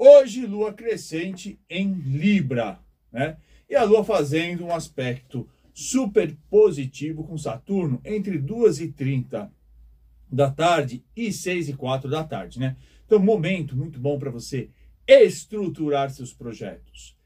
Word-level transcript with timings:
Hoje, 0.00 0.46
lua 0.46 0.72
crescente 0.72 1.58
em 1.68 1.92
Libra, 1.92 2.78
né? 3.10 3.36
E 3.68 3.74
a 3.74 3.82
lua 3.82 4.04
fazendo 4.04 4.64
um 4.64 4.72
aspecto 4.72 5.48
super 5.74 6.36
positivo 6.48 7.24
com 7.24 7.36
Saturno 7.36 8.00
entre 8.04 8.38
2 8.38 8.80
e 8.80 8.92
30 8.92 9.52
da 10.30 10.50
tarde 10.52 11.04
e 11.16 11.32
6 11.32 11.70
e 11.70 11.72
4 11.72 12.08
da 12.08 12.22
tarde, 12.22 12.60
né? 12.60 12.76
Então, 13.04 13.18
momento 13.18 13.76
muito 13.76 13.98
bom 13.98 14.20
para 14.20 14.30
você 14.30 14.70
estruturar 15.04 16.10
seus 16.10 16.32
projetos, 16.32 17.16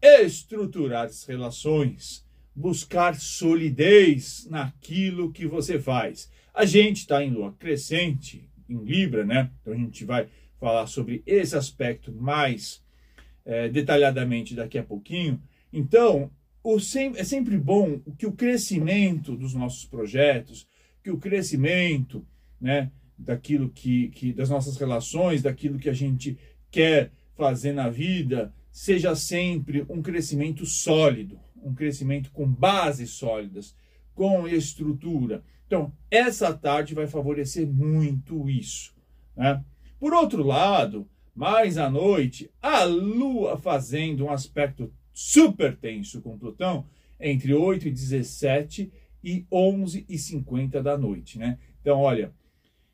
estruturar 0.00 1.06
as 1.06 1.24
relações, 1.24 2.24
buscar 2.54 3.16
solidez 3.16 4.46
naquilo 4.48 5.32
que 5.32 5.48
você 5.48 5.80
faz. 5.80 6.30
A 6.54 6.64
gente 6.64 6.98
está 6.98 7.24
em 7.24 7.30
lua 7.30 7.52
crescente, 7.58 8.48
em 8.68 8.84
Libra, 8.84 9.24
né? 9.24 9.50
Então 9.60 9.72
a 9.72 9.76
gente 9.76 10.04
vai 10.04 10.28
falar 10.60 10.86
sobre 10.86 11.22
esse 11.26 11.56
aspecto 11.56 12.12
mais 12.12 12.84
é, 13.44 13.68
detalhadamente 13.68 14.54
daqui 14.54 14.78
a 14.78 14.84
pouquinho. 14.84 15.42
Então, 15.72 16.30
sem, 16.78 17.16
é 17.16 17.24
sempre 17.24 17.56
bom 17.56 17.98
que 18.18 18.26
o 18.26 18.32
crescimento 18.32 19.34
dos 19.34 19.54
nossos 19.54 19.86
projetos, 19.86 20.68
que 21.02 21.10
o 21.10 21.18
crescimento 21.18 22.26
né, 22.60 22.92
daquilo 23.18 23.70
que, 23.70 24.08
que 24.08 24.32
das 24.32 24.50
nossas 24.50 24.76
relações, 24.76 25.42
daquilo 25.42 25.78
que 25.78 25.88
a 25.88 25.94
gente 25.94 26.38
quer 26.70 27.10
fazer 27.34 27.72
na 27.72 27.88
vida, 27.88 28.52
seja 28.70 29.16
sempre 29.16 29.86
um 29.88 30.02
crescimento 30.02 30.66
sólido, 30.66 31.40
um 31.62 31.74
crescimento 31.74 32.30
com 32.30 32.46
bases 32.46 33.10
sólidas, 33.10 33.74
com 34.14 34.46
estrutura. 34.46 35.42
Então, 35.66 35.92
essa 36.10 36.52
tarde 36.52 36.94
vai 36.94 37.06
favorecer 37.06 37.66
muito 37.66 38.50
isso. 38.50 38.94
Né? 39.36 39.64
Por 40.00 40.14
outro 40.14 40.42
lado, 40.42 41.06
mais 41.34 41.76
à 41.76 41.90
noite, 41.90 42.50
a 42.62 42.84
Lua 42.84 43.58
fazendo 43.58 44.24
um 44.24 44.30
aspecto 44.30 44.90
super 45.12 45.76
tenso 45.76 46.22
com 46.22 46.38
Plutão 46.38 46.86
entre 47.20 47.52
8 47.52 47.86
e 47.86 47.90
17 47.90 48.90
e 49.22 49.44
11 49.52 50.06
e 50.08 50.16
50 50.16 50.82
da 50.82 50.96
noite, 50.96 51.38
né? 51.38 51.58
Então, 51.82 51.98
olha, 51.98 52.32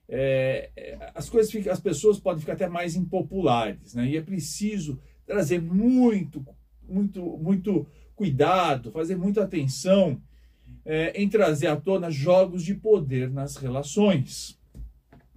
é, 0.09 0.71
é, 0.77 1.13
as 1.15 1.29
coisas 1.29 1.53
ficam, 1.53 1.73
as 1.73 1.79
pessoas 1.79 2.19
podem 2.19 2.41
ficar 2.41 2.55
até 2.55 2.69
mais 2.69 2.97
impopulares, 2.97 3.95
né? 3.95 4.09
E 4.09 4.17
é 4.17 4.21
preciso 4.21 4.99
trazer 5.25 5.63
muito, 5.63 6.45
muito, 6.89 7.23
muito 7.39 7.87
cuidado, 8.17 8.91
fazer 8.91 9.15
muita 9.15 9.45
atenção 9.45 10.21
é, 10.85 11.13
em 11.21 11.29
trazer 11.29 11.69
à 11.69 11.77
tona 11.77 12.11
jogos 12.11 12.65
de 12.65 12.75
poder 12.75 13.31
nas 13.31 13.55
relações. 13.57 14.59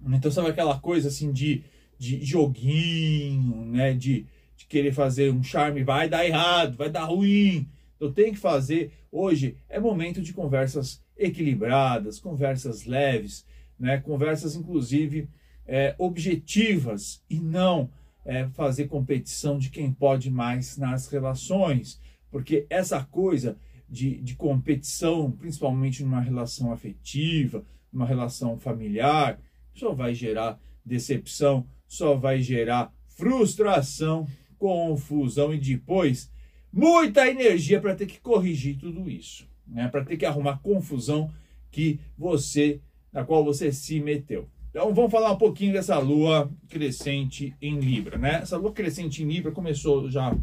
Então, 0.06 0.30
sabe 0.30 0.48
aquela 0.48 0.78
coisa 0.78 1.08
assim 1.08 1.32
de, 1.32 1.62
de 1.98 2.24
joguinho, 2.24 3.64
né? 3.66 3.92
De, 3.92 4.26
de 4.56 4.66
querer 4.66 4.92
fazer 4.92 5.32
um 5.32 5.42
charme, 5.42 5.82
vai 5.82 6.08
dar 6.08 6.26
errado, 6.26 6.76
vai 6.76 6.90
dar 6.90 7.04
ruim. 7.04 7.68
Então, 7.96 8.12
tem 8.12 8.32
que 8.32 8.38
fazer. 8.38 8.92
Hoje 9.10 9.56
é 9.68 9.78
momento 9.78 10.22
de 10.22 10.32
conversas 10.32 11.02
equilibradas, 11.16 12.18
conversas 12.18 12.86
leves, 12.86 13.44
né? 13.78 13.98
Conversas, 13.98 14.56
inclusive, 14.56 15.28
é, 15.66 15.94
objetivas 15.98 17.22
e 17.28 17.38
não 17.38 17.90
é, 18.24 18.48
fazer 18.48 18.88
competição 18.88 19.58
de 19.58 19.70
quem 19.70 19.92
pode 19.92 20.30
mais 20.30 20.76
nas 20.76 21.08
relações. 21.08 22.00
Porque 22.30 22.66
essa 22.70 23.02
coisa 23.04 23.56
de, 23.88 24.20
de 24.20 24.36
competição, 24.36 25.30
principalmente 25.30 26.02
numa 26.02 26.20
relação 26.20 26.72
afetiva, 26.72 27.64
numa 27.92 28.06
relação 28.06 28.56
familiar, 28.56 29.38
só 29.80 29.94
vai 29.94 30.14
gerar 30.14 30.60
decepção, 30.84 31.66
só 31.88 32.14
vai 32.14 32.42
gerar 32.42 32.92
frustração, 33.08 34.28
confusão 34.58 35.52
e 35.54 35.58
depois 35.58 36.30
muita 36.72 37.26
energia 37.26 37.80
para 37.80 37.94
ter 37.94 38.06
que 38.06 38.20
corrigir 38.20 38.78
tudo 38.78 39.10
isso, 39.10 39.48
né? 39.66 39.88
Para 39.88 40.04
ter 40.04 40.16
que 40.16 40.26
arrumar 40.26 40.58
confusão 40.58 41.30
que 41.70 41.98
você 42.16 42.80
na 43.12 43.24
qual 43.24 43.42
você 43.42 43.72
se 43.72 43.98
meteu. 43.98 44.48
Então 44.68 44.94
vamos 44.94 45.10
falar 45.10 45.32
um 45.32 45.38
pouquinho 45.38 45.72
dessa 45.72 45.98
lua 45.98 46.50
crescente 46.68 47.56
em 47.60 47.80
Libra, 47.80 48.18
né? 48.18 48.36
Essa 48.42 48.56
lua 48.56 48.72
crescente 48.72 49.22
em 49.22 49.26
Libra 49.26 49.50
começou 49.50 50.08
já 50.08 50.36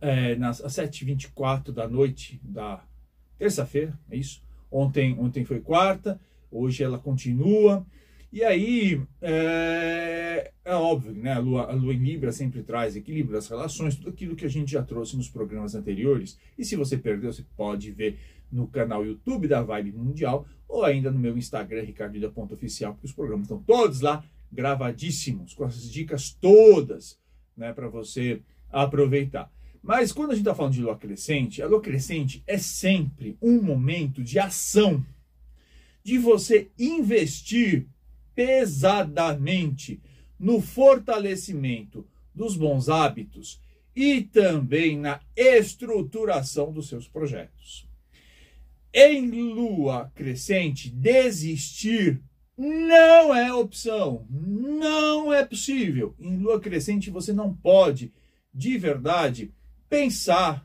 é, 0.00 0.34
nas 0.34 0.60
7h24 0.62 1.72
da 1.72 1.86
noite 1.86 2.40
da 2.42 2.82
terça-feira, 3.38 3.96
é 4.10 4.16
isso? 4.16 4.42
Ontem, 4.70 5.16
ontem 5.18 5.44
foi 5.44 5.60
quarta, 5.60 6.18
hoje 6.56 6.82
ela 6.82 6.98
continua. 6.98 7.86
E 8.32 8.42
aí, 8.42 9.00
é, 9.22 10.52
é, 10.64 10.74
óbvio, 10.74 11.12
né? 11.12 11.32
A 11.32 11.38
lua, 11.38 11.70
a 11.70 11.72
lua 11.72 11.94
em 11.94 12.02
Libra 12.02 12.32
sempre 12.32 12.62
traz 12.62 12.96
equilíbrio 12.96 13.34
das 13.34 13.48
relações, 13.48 13.96
tudo 13.96 14.10
aquilo 14.10 14.36
que 14.36 14.44
a 14.44 14.50
gente 14.50 14.72
já 14.72 14.82
trouxe 14.82 15.16
nos 15.16 15.28
programas 15.28 15.74
anteriores. 15.74 16.38
E 16.58 16.64
se 16.64 16.76
você 16.76 16.98
perdeu, 16.98 17.32
você 17.32 17.44
pode 17.56 17.90
ver 17.92 18.18
no 18.50 18.66
canal 18.66 19.04
YouTube 19.04 19.48
da 19.48 19.62
Vibe 19.62 19.92
Mundial 19.92 20.46
ou 20.68 20.84
ainda 20.84 21.10
no 21.10 21.18
meu 21.18 21.36
Instagram, 21.38 21.82
ricardida.oficial, 21.82 22.92
porque 22.92 23.06
os 23.06 23.12
programas 23.12 23.44
estão 23.44 23.62
todos 23.62 24.00
lá 24.00 24.24
gravadíssimos, 24.52 25.54
com 25.54 25.64
as 25.64 25.90
dicas 25.90 26.30
todas, 26.30 27.18
né, 27.56 27.72
para 27.72 27.88
você 27.88 28.42
aproveitar. 28.70 29.50
Mas 29.82 30.12
quando 30.12 30.32
a 30.32 30.34
gente 30.34 30.42
está 30.42 30.54
falando 30.54 30.72
de 30.72 30.82
lua 30.82 30.96
crescente, 30.96 31.62
a 31.62 31.66
lua 31.66 31.80
crescente 31.80 32.42
é 32.46 32.58
sempre 32.58 33.36
um 33.40 33.62
momento 33.62 34.22
de 34.22 34.38
ação 34.38 35.04
de 36.06 36.18
você 36.18 36.70
investir 36.78 37.88
pesadamente 38.32 40.00
no 40.38 40.60
fortalecimento 40.60 42.06
dos 42.32 42.56
bons 42.56 42.88
hábitos 42.88 43.60
e 43.92 44.22
também 44.22 44.96
na 44.96 45.20
estruturação 45.34 46.72
dos 46.72 46.88
seus 46.88 47.08
projetos. 47.08 47.88
Em 48.94 49.28
lua 49.52 50.12
crescente, 50.14 50.90
desistir 50.90 52.22
não 52.56 53.34
é 53.34 53.52
opção, 53.52 54.28
não 54.30 55.34
é 55.34 55.44
possível. 55.44 56.14
Em 56.20 56.36
lua 56.36 56.60
crescente, 56.60 57.10
você 57.10 57.32
não 57.32 57.52
pode, 57.52 58.12
de 58.54 58.78
verdade, 58.78 59.52
pensar 59.88 60.64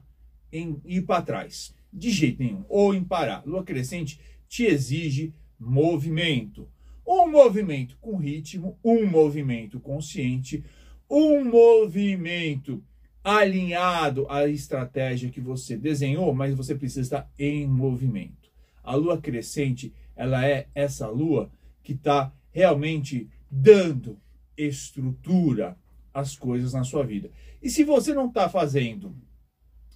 em 0.53 0.79
ir 0.85 1.01
para 1.01 1.23
trás, 1.23 1.73
de 1.91 2.11
jeito 2.11 2.43
nenhum, 2.43 2.63
ou 2.69 2.93
em 2.93 3.03
parar. 3.03 3.41
Lua 3.43 3.63
crescente 3.63 4.19
te 4.51 4.65
exige 4.65 5.33
movimento. 5.57 6.67
Um 7.07 7.31
movimento 7.31 7.97
com 8.01 8.17
ritmo, 8.17 8.77
um 8.83 9.07
movimento 9.07 9.79
consciente, 9.79 10.63
um 11.09 11.45
movimento 11.45 12.83
alinhado 13.23 14.27
à 14.29 14.45
estratégia 14.47 15.29
que 15.29 15.39
você 15.39 15.77
desenhou, 15.77 16.33
mas 16.33 16.53
você 16.53 16.75
precisa 16.75 17.01
estar 17.01 17.31
em 17.39 17.65
movimento. 17.65 18.51
A 18.83 18.93
lua 18.93 19.17
crescente, 19.21 19.93
ela 20.17 20.45
é 20.45 20.67
essa 20.75 21.07
lua 21.07 21.49
que 21.81 21.93
está 21.93 22.33
realmente 22.51 23.29
dando 23.49 24.19
estrutura 24.57 25.77
às 26.13 26.35
coisas 26.35 26.73
na 26.73 26.83
sua 26.83 27.05
vida. 27.05 27.31
E 27.63 27.69
se 27.69 27.85
você 27.85 28.13
não 28.13 28.27
está 28.27 28.49
fazendo 28.49 29.15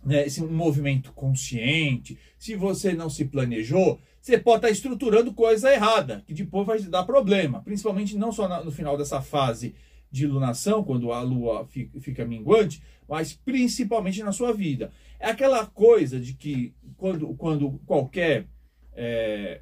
né, 0.05 0.25
esse 0.25 0.41
movimento 0.43 1.11
consciente, 1.13 2.17
se 2.37 2.55
você 2.55 2.93
não 2.93 3.09
se 3.09 3.25
planejou, 3.25 3.99
você 4.21 4.37
pode 4.37 4.57
estar 4.57 4.69
estruturando 4.69 5.33
coisa 5.33 5.73
errada, 5.73 6.23
que 6.25 6.33
depois 6.33 6.65
vai 6.65 6.79
dar 6.83 7.03
problema, 7.03 7.61
principalmente 7.61 8.17
não 8.17 8.31
só 8.31 8.63
no 8.63 8.71
final 8.71 8.97
dessa 8.97 9.21
fase 9.21 9.75
de 10.11 10.25
lunação, 10.25 10.83
quando 10.83 11.11
a 11.11 11.21
lua 11.21 11.67
fica 11.99 12.23
minguante, 12.23 12.81
mas 13.09 13.33
principalmente 13.33 14.23
na 14.23 14.31
sua 14.31 14.53
vida. 14.53 14.91
É 15.19 15.29
aquela 15.29 15.65
coisa 15.65 16.19
de 16.19 16.33
que 16.33 16.73
quando, 16.97 17.33
quando 17.35 17.79
qualquer. 17.85 18.47
É, 18.93 19.61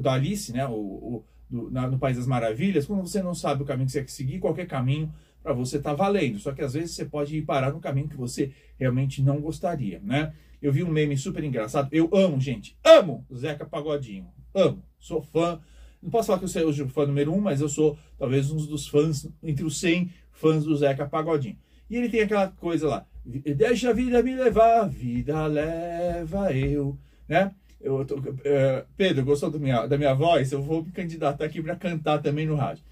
da 0.00 0.12
Alice, 0.12 0.52
né, 0.52 0.64
o, 0.66 0.72
o 0.72 1.24
do, 1.50 1.70
na, 1.70 1.88
no 1.88 1.98
País 1.98 2.16
das 2.16 2.26
Maravilhas, 2.26 2.86
quando 2.86 3.00
você 3.00 3.22
não 3.22 3.34
sabe 3.34 3.62
o 3.62 3.66
caminho 3.66 3.86
que 3.86 3.92
você 3.92 4.02
quer 4.02 4.10
seguir, 4.10 4.38
qualquer 4.38 4.66
caminho 4.66 5.12
para 5.46 5.54
você 5.54 5.76
está 5.76 5.94
valendo. 5.94 6.40
Só 6.40 6.50
que 6.50 6.60
às 6.60 6.74
vezes 6.74 6.90
você 6.96 7.04
pode 7.04 7.36
ir 7.36 7.42
parar 7.42 7.72
no 7.72 7.78
caminho 7.78 8.08
que 8.08 8.16
você 8.16 8.50
realmente 8.76 9.22
não 9.22 9.40
gostaria, 9.40 10.00
né? 10.02 10.32
Eu 10.60 10.72
vi 10.72 10.82
um 10.82 10.90
meme 10.90 11.16
super 11.16 11.44
engraçado. 11.44 11.88
Eu 11.92 12.10
amo, 12.12 12.40
gente, 12.40 12.76
amo 12.84 13.24
Zeca 13.32 13.64
Pagodinho. 13.64 14.26
Amo. 14.52 14.82
Sou 14.98 15.22
fã. 15.22 15.60
Não 16.02 16.10
posso 16.10 16.26
falar 16.26 16.40
que 16.40 16.46
eu 16.46 16.48
sou 16.48 16.68
o 16.68 16.88
fã 16.88 17.06
número 17.06 17.32
um, 17.32 17.40
mas 17.40 17.60
eu 17.60 17.68
sou 17.68 17.96
talvez 18.18 18.50
um 18.50 18.56
dos 18.56 18.88
fãs, 18.88 19.28
entre 19.40 19.64
os 19.64 19.78
100 19.78 20.10
fãs 20.32 20.64
do 20.64 20.76
Zeca 20.76 21.06
Pagodinho. 21.06 21.56
E 21.88 21.96
ele 21.96 22.08
tem 22.08 22.22
aquela 22.22 22.48
coisa 22.48 22.88
lá. 22.88 23.06
Deixa 23.24 23.90
a 23.90 23.92
vida 23.92 24.20
me 24.24 24.34
levar, 24.34 24.88
vida 24.88 25.46
leva 25.46 26.52
eu. 26.52 26.98
Né? 27.28 27.52
Eu 27.80 28.04
tô, 28.04 28.16
uh, 28.16 28.84
Pedro, 28.96 29.24
gostou 29.24 29.52
minha, 29.60 29.86
da 29.86 29.96
minha 29.96 30.14
voz? 30.14 30.50
Eu 30.50 30.60
vou 30.60 30.82
me 30.82 30.90
candidatar 30.90 31.44
aqui 31.44 31.62
para 31.62 31.76
cantar 31.76 32.20
também 32.20 32.46
no 32.46 32.56
rádio. 32.56 32.82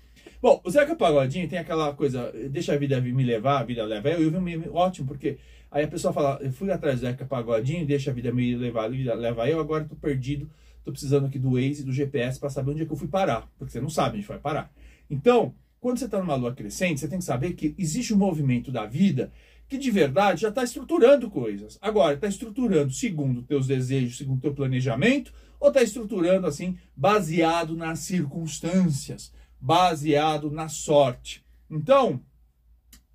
Bom, 0.44 0.60
o 0.62 0.70
Zeca 0.70 0.94
Pagodinho 0.94 1.48
tem 1.48 1.58
aquela 1.58 1.94
coisa, 1.94 2.30
deixa 2.50 2.74
a 2.74 2.76
vida 2.76 3.00
me 3.00 3.24
levar, 3.24 3.60
a 3.60 3.64
vida 3.64 3.82
leva 3.82 4.10
eu. 4.10 4.20
Eu 4.20 4.30
vi 4.30 4.36
um 4.36 4.42
meme 4.42 4.68
ótimo, 4.68 5.08
porque 5.08 5.38
aí 5.70 5.84
a 5.84 5.88
pessoa 5.88 6.12
fala, 6.12 6.38
eu 6.42 6.52
fui 6.52 6.70
atrás 6.70 6.96
do 6.96 7.06
Zeca 7.06 7.24
Pagodinho, 7.24 7.86
deixa 7.86 8.10
a 8.10 8.12
vida 8.12 8.30
me 8.30 8.54
levar, 8.54 8.84
a 8.84 8.88
vida 8.88 9.14
leva 9.14 9.48
eu, 9.48 9.58
agora 9.58 9.86
tô 9.86 9.96
perdido, 9.96 10.50
tô 10.84 10.90
precisando 10.92 11.24
aqui 11.24 11.38
do 11.38 11.52
Waze, 11.52 11.82
do 11.82 11.94
GPS 11.94 12.38
para 12.38 12.50
saber 12.50 12.72
onde 12.72 12.82
é 12.82 12.84
que 12.84 12.92
eu 12.92 12.96
fui 12.98 13.08
parar, 13.08 13.50
porque 13.58 13.72
você 13.72 13.80
não 13.80 13.88
sabe 13.88 14.18
onde 14.18 14.26
vai 14.26 14.38
parar. 14.38 14.70
Então, 15.08 15.54
quando 15.80 15.96
você 15.96 16.04
está 16.04 16.18
numa 16.18 16.34
lua 16.34 16.54
crescente, 16.54 17.00
você 17.00 17.08
tem 17.08 17.20
que 17.20 17.24
saber 17.24 17.54
que 17.54 17.74
existe 17.78 18.12
um 18.12 18.18
movimento 18.18 18.70
da 18.70 18.84
vida 18.84 19.32
que 19.66 19.78
de 19.78 19.90
verdade 19.90 20.42
já 20.42 20.50
está 20.50 20.62
estruturando 20.62 21.30
coisas. 21.30 21.78
Agora, 21.80 22.16
está 22.16 22.28
estruturando 22.28 22.92
segundo 22.92 23.40
teus 23.40 23.66
desejos, 23.66 24.18
segundo 24.18 24.42
teu 24.42 24.52
planejamento, 24.52 25.32
ou 25.58 25.68
está 25.68 25.82
estruturando 25.82 26.46
assim, 26.46 26.76
baseado 26.94 27.74
nas 27.74 28.00
circunstâncias, 28.00 29.32
baseado 29.64 30.50
na 30.50 30.68
sorte. 30.68 31.42
Então, 31.70 32.20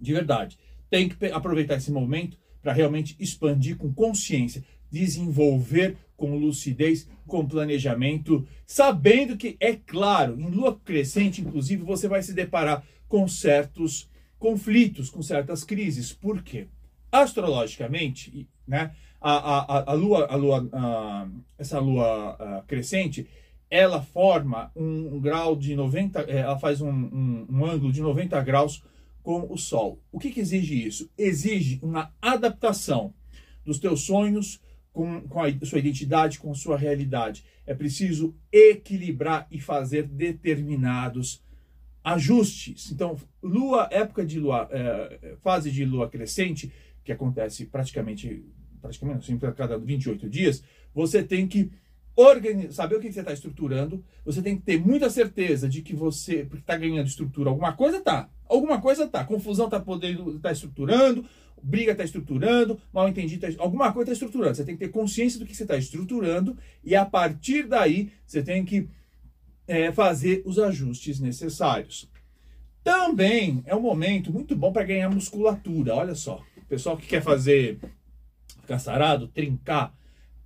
de 0.01 0.13
verdade, 0.13 0.57
tem 0.89 1.07
que 1.07 1.25
aproveitar 1.27 1.75
esse 1.75 1.91
momento 1.91 2.39
para 2.59 2.73
realmente 2.73 3.15
expandir 3.19 3.77
com 3.77 3.93
consciência, 3.93 4.63
desenvolver 4.89 5.95
com 6.17 6.35
lucidez, 6.35 7.07
com 7.27 7.45
planejamento, 7.45 8.47
sabendo 8.65 9.37
que, 9.37 9.57
é 9.59 9.75
claro, 9.75 10.41
em 10.41 10.49
lua 10.49 10.75
crescente, 10.83 11.39
inclusive, 11.39 11.83
você 11.83 12.07
vai 12.07 12.23
se 12.23 12.33
deparar 12.33 12.83
com 13.07 13.27
certos 13.27 14.09
conflitos, 14.39 15.11
com 15.11 15.21
certas 15.21 15.63
crises. 15.63 16.11
Por 16.11 16.41
quê? 16.41 16.65
Astrologicamente, 17.11 18.49
né, 18.67 18.91
a, 19.21 19.31
a, 19.31 19.91
a 19.91 19.93
lua, 19.93 20.25
a 20.25 20.35
lua 20.35 20.67
a, 20.73 21.27
essa 21.59 21.79
lua 21.79 22.63
crescente, 22.65 23.27
ela 23.69 24.01
forma 24.01 24.71
um, 24.75 25.15
um, 25.15 25.19
grau 25.19 25.55
de 25.55 25.75
90, 25.75 26.21
é, 26.21 26.37
ela 26.39 26.57
faz 26.57 26.81
um, 26.81 26.89
um, 26.89 27.47
um, 27.49 27.65
ângulo 27.65 27.91
de 27.91 28.01
90 28.01 28.41
graus 28.41 28.83
com 29.21 29.45
o 29.51 29.57
Sol. 29.57 29.99
O 30.11 30.19
que, 30.19 30.31
que 30.31 30.39
exige 30.39 30.87
isso? 30.87 31.09
Exige 31.17 31.79
uma 31.83 32.11
adaptação 32.21 33.13
dos 33.63 33.77
teus 33.77 34.01
sonhos 34.01 34.59
com, 34.91 35.21
com 35.21 35.41
a 35.43 35.65
sua 35.65 35.79
identidade, 35.79 36.39
com 36.39 36.51
a 36.51 36.55
sua 36.55 36.77
realidade. 36.77 37.43
É 37.65 37.75
preciso 37.75 38.35
equilibrar 38.51 39.47
e 39.51 39.59
fazer 39.59 40.03
determinados 40.03 41.43
ajustes. 42.03 42.91
Então, 42.91 43.17
lua, 43.41 43.87
época 43.91 44.25
de 44.25 44.39
lua, 44.39 44.67
é, 44.71 45.35
fase 45.41 45.69
de 45.69 45.85
lua 45.85 46.09
crescente, 46.09 46.71
que 47.03 47.11
acontece 47.11 47.65
praticamente, 47.65 48.43
praticamente 48.81 49.25
sempre 49.25 49.47
a 49.47 49.51
cada 49.51 49.77
28 49.77 50.27
dias, 50.27 50.63
você 50.93 51.21
tem 51.21 51.47
que 51.47 51.71
organizar, 52.15 52.73
saber 52.73 52.95
o 52.95 52.99
que 52.99 53.11
você 53.11 53.19
está 53.21 53.31
estruturando, 53.31 54.03
você 54.25 54.41
tem 54.41 54.57
que 54.57 54.63
ter 54.63 54.79
muita 54.79 55.09
certeza 55.09 55.69
de 55.69 55.81
que 55.81 55.95
você 55.95 56.47
está 56.53 56.75
ganhando 56.75 57.07
estrutura, 57.07 57.49
alguma 57.49 57.73
coisa 57.73 58.01
tá, 58.01 58.29
alguma 58.45 58.81
coisa 58.81 59.07
tá, 59.07 59.23
confusão 59.23 59.65
está 59.65 59.79
podendo, 59.79 60.35
está 60.35 60.51
estruturando, 60.51 61.25
briga 61.61 61.91
está 61.91 62.03
estruturando, 62.03 62.79
mal 62.91 63.07
entendido, 63.07 63.41
tá, 63.41 63.61
alguma 63.61 63.91
coisa 63.91 64.11
está 64.11 64.25
estruturando. 64.25 64.55
Você 64.55 64.63
tem 64.63 64.75
que 64.75 64.85
ter 64.85 64.91
consciência 64.91 65.39
do 65.39 65.45
que 65.45 65.55
você 65.55 65.63
está 65.63 65.77
estruturando 65.77 66.57
e 66.83 66.95
a 66.95 67.05
partir 67.05 67.67
daí 67.67 68.11
você 68.25 68.41
tem 68.41 68.65
que 68.65 68.89
é, 69.67 69.91
fazer 69.91 70.41
os 70.45 70.57
ajustes 70.57 71.19
necessários. 71.19 72.09
Também 72.83 73.61
é 73.65 73.75
um 73.75 73.81
momento 73.81 74.31
muito 74.31 74.55
bom 74.55 74.71
para 74.71 74.83
ganhar 74.83 75.09
musculatura. 75.09 75.95
Olha 75.95 76.15
só, 76.15 76.41
o 76.57 76.65
pessoal 76.65 76.97
que 76.97 77.07
quer 77.07 77.21
fazer 77.21 77.79
ficar 78.61 78.79
sarado, 78.79 79.27
trincar, 79.27 79.93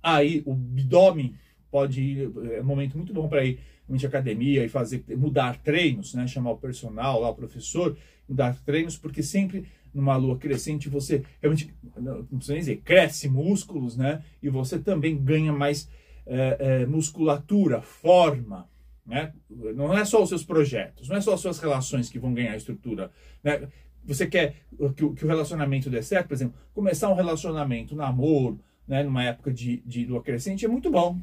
aí 0.02 0.42
o 0.44 0.52
abdômen 0.52 1.34
pode 1.74 2.00
ir, 2.00 2.30
é 2.52 2.60
um 2.60 2.64
momento 2.64 2.96
muito 2.96 3.12
bom 3.12 3.26
para 3.26 3.44
ir 3.44 3.58
em 3.88 4.06
academia 4.06 4.64
e 4.64 4.68
fazer 4.68 5.04
mudar 5.16 5.58
treinos, 5.58 6.14
né? 6.14 6.24
Chamar 6.24 6.52
o 6.52 6.56
personal 6.56 7.20
lá, 7.20 7.28
o 7.28 7.34
professor, 7.34 7.96
mudar 8.28 8.56
treinos, 8.64 8.96
porque 8.96 9.24
sempre 9.24 9.66
numa 9.92 10.16
lua 10.16 10.38
crescente, 10.38 10.88
você 10.88 11.24
realmente, 11.42 11.74
não 11.96 12.24
precisa 12.26 12.56
dizer, 12.56 12.76
cresce 12.84 13.28
músculos, 13.28 13.96
né? 13.96 14.22
E 14.40 14.48
você 14.48 14.78
também 14.78 15.16
ganha 15.16 15.52
mais 15.52 15.88
é, 16.24 16.56
é, 16.60 16.86
musculatura, 16.86 17.82
forma, 17.82 18.68
né? 19.04 19.32
Não 19.50 19.98
é 19.98 20.04
só 20.04 20.22
os 20.22 20.28
seus 20.28 20.44
projetos, 20.44 21.08
não 21.08 21.16
é 21.16 21.20
só 21.20 21.34
as 21.34 21.40
suas 21.40 21.58
relações 21.58 22.08
que 22.08 22.20
vão 22.20 22.32
ganhar 22.32 22.56
estrutura, 22.56 23.10
né? 23.42 23.66
Você 24.04 24.28
quer 24.28 24.54
que 24.94 25.10
que 25.16 25.24
o 25.24 25.28
relacionamento 25.28 25.90
dê 25.90 26.04
certo, 26.04 26.28
por 26.28 26.34
exemplo, 26.34 26.54
começar 26.72 27.10
um 27.10 27.14
relacionamento, 27.16 27.96
namoro, 27.96 28.60
né? 28.86 29.02
Numa 29.02 29.24
época 29.24 29.52
de, 29.52 29.82
de 29.84 30.06
lua 30.06 30.22
crescente 30.22 30.64
é 30.64 30.68
muito 30.68 30.88
bom. 30.88 31.18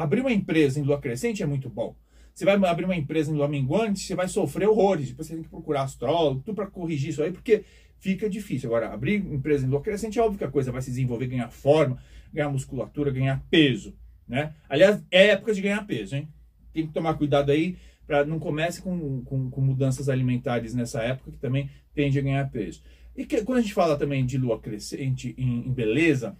Abrir 0.00 0.22
uma 0.22 0.32
empresa 0.32 0.80
em 0.80 0.82
lua 0.82 0.98
crescente 0.98 1.42
é 1.42 1.46
muito 1.46 1.68
bom. 1.68 1.94
Você 2.32 2.44
vai 2.46 2.54
abrir 2.54 2.86
uma 2.86 2.96
empresa 2.96 3.30
em 3.30 3.34
lua 3.34 3.46
minguante, 3.46 4.00
você 4.00 4.14
vai 4.14 4.28
sofrer 4.28 4.66
horrores. 4.66 5.10
Depois 5.10 5.28
você 5.28 5.34
tem 5.34 5.42
que 5.42 5.50
procurar 5.50 5.82
astrólogo, 5.82 6.40
tudo 6.40 6.54
para 6.54 6.66
corrigir 6.66 7.10
isso 7.10 7.22
aí, 7.22 7.30
porque 7.30 7.64
fica 7.98 8.30
difícil. 8.30 8.70
Agora, 8.70 8.94
abrir 8.94 9.16
empresa 9.16 9.66
em 9.66 9.68
lua 9.68 9.82
crescente 9.82 10.18
é 10.18 10.22
óbvio 10.22 10.38
que 10.38 10.44
a 10.44 10.50
coisa 10.50 10.72
vai 10.72 10.80
se 10.80 10.88
desenvolver, 10.88 11.26
ganhar 11.26 11.50
forma, 11.50 11.98
ganhar 12.32 12.48
musculatura, 12.48 13.10
ganhar 13.10 13.44
peso, 13.50 13.94
né? 14.26 14.54
Aliás, 14.70 15.04
é 15.10 15.26
época 15.28 15.52
de 15.52 15.60
ganhar 15.60 15.86
peso, 15.86 16.16
hein? 16.16 16.28
Tem 16.72 16.86
que 16.86 16.94
tomar 16.94 17.14
cuidado 17.14 17.52
aí 17.52 17.76
para 18.06 18.24
não 18.24 18.38
comece 18.38 18.80
com, 18.80 19.22
com, 19.22 19.50
com, 19.50 19.60
mudanças 19.60 20.08
alimentares 20.08 20.74
nessa 20.74 21.02
época, 21.02 21.30
que 21.32 21.38
também 21.38 21.68
tende 21.94 22.18
a 22.18 22.22
ganhar 22.22 22.50
peso. 22.50 22.82
E 23.14 23.26
que, 23.26 23.44
quando 23.44 23.58
a 23.58 23.60
gente 23.60 23.74
fala 23.74 23.98
também 23.98 24.24
de 24.24 24.38
lua 24.38 24.58
crescente 24.58 25.34
em, 25.36 25.66
em 25.66 25.72
beleza, 25.72 26.34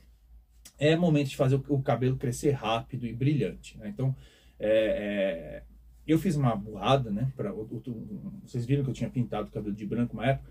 é 0.81 0.97
momento 0.97 1.29
de 1.29 1.37
fazer 1.37 1.61
o, 1.69 1.83
cabelo 1.83 2.17
crescer 2.17 2.53
rápido 2.53 3.07
e 3.07 3.13
brilhante. 3.13 3.77
Né? 3.79 3.91
Então, 3.91 4.17
é, 4.59 4.69
é, 4.69 5.63
eu 6.07 6.19
fiz 6.19 6.35
uma 6.37 6.57
burrada, 6.57 7.11
né? 7.11 7.31
Pra, 7.37 7.53
vocês 8.43 8.65
viram 8.65 8.83
que 8.83 8.89
eu 8.89 8.95
tinha 8.95 9.11
pintado 9.11 9.49
o 9.49 9.53
cabelo 9.53 9.75
de 9.75 9.87
branco 9.87 10.15
uma 10.15 10.27
época. 10.27 10.51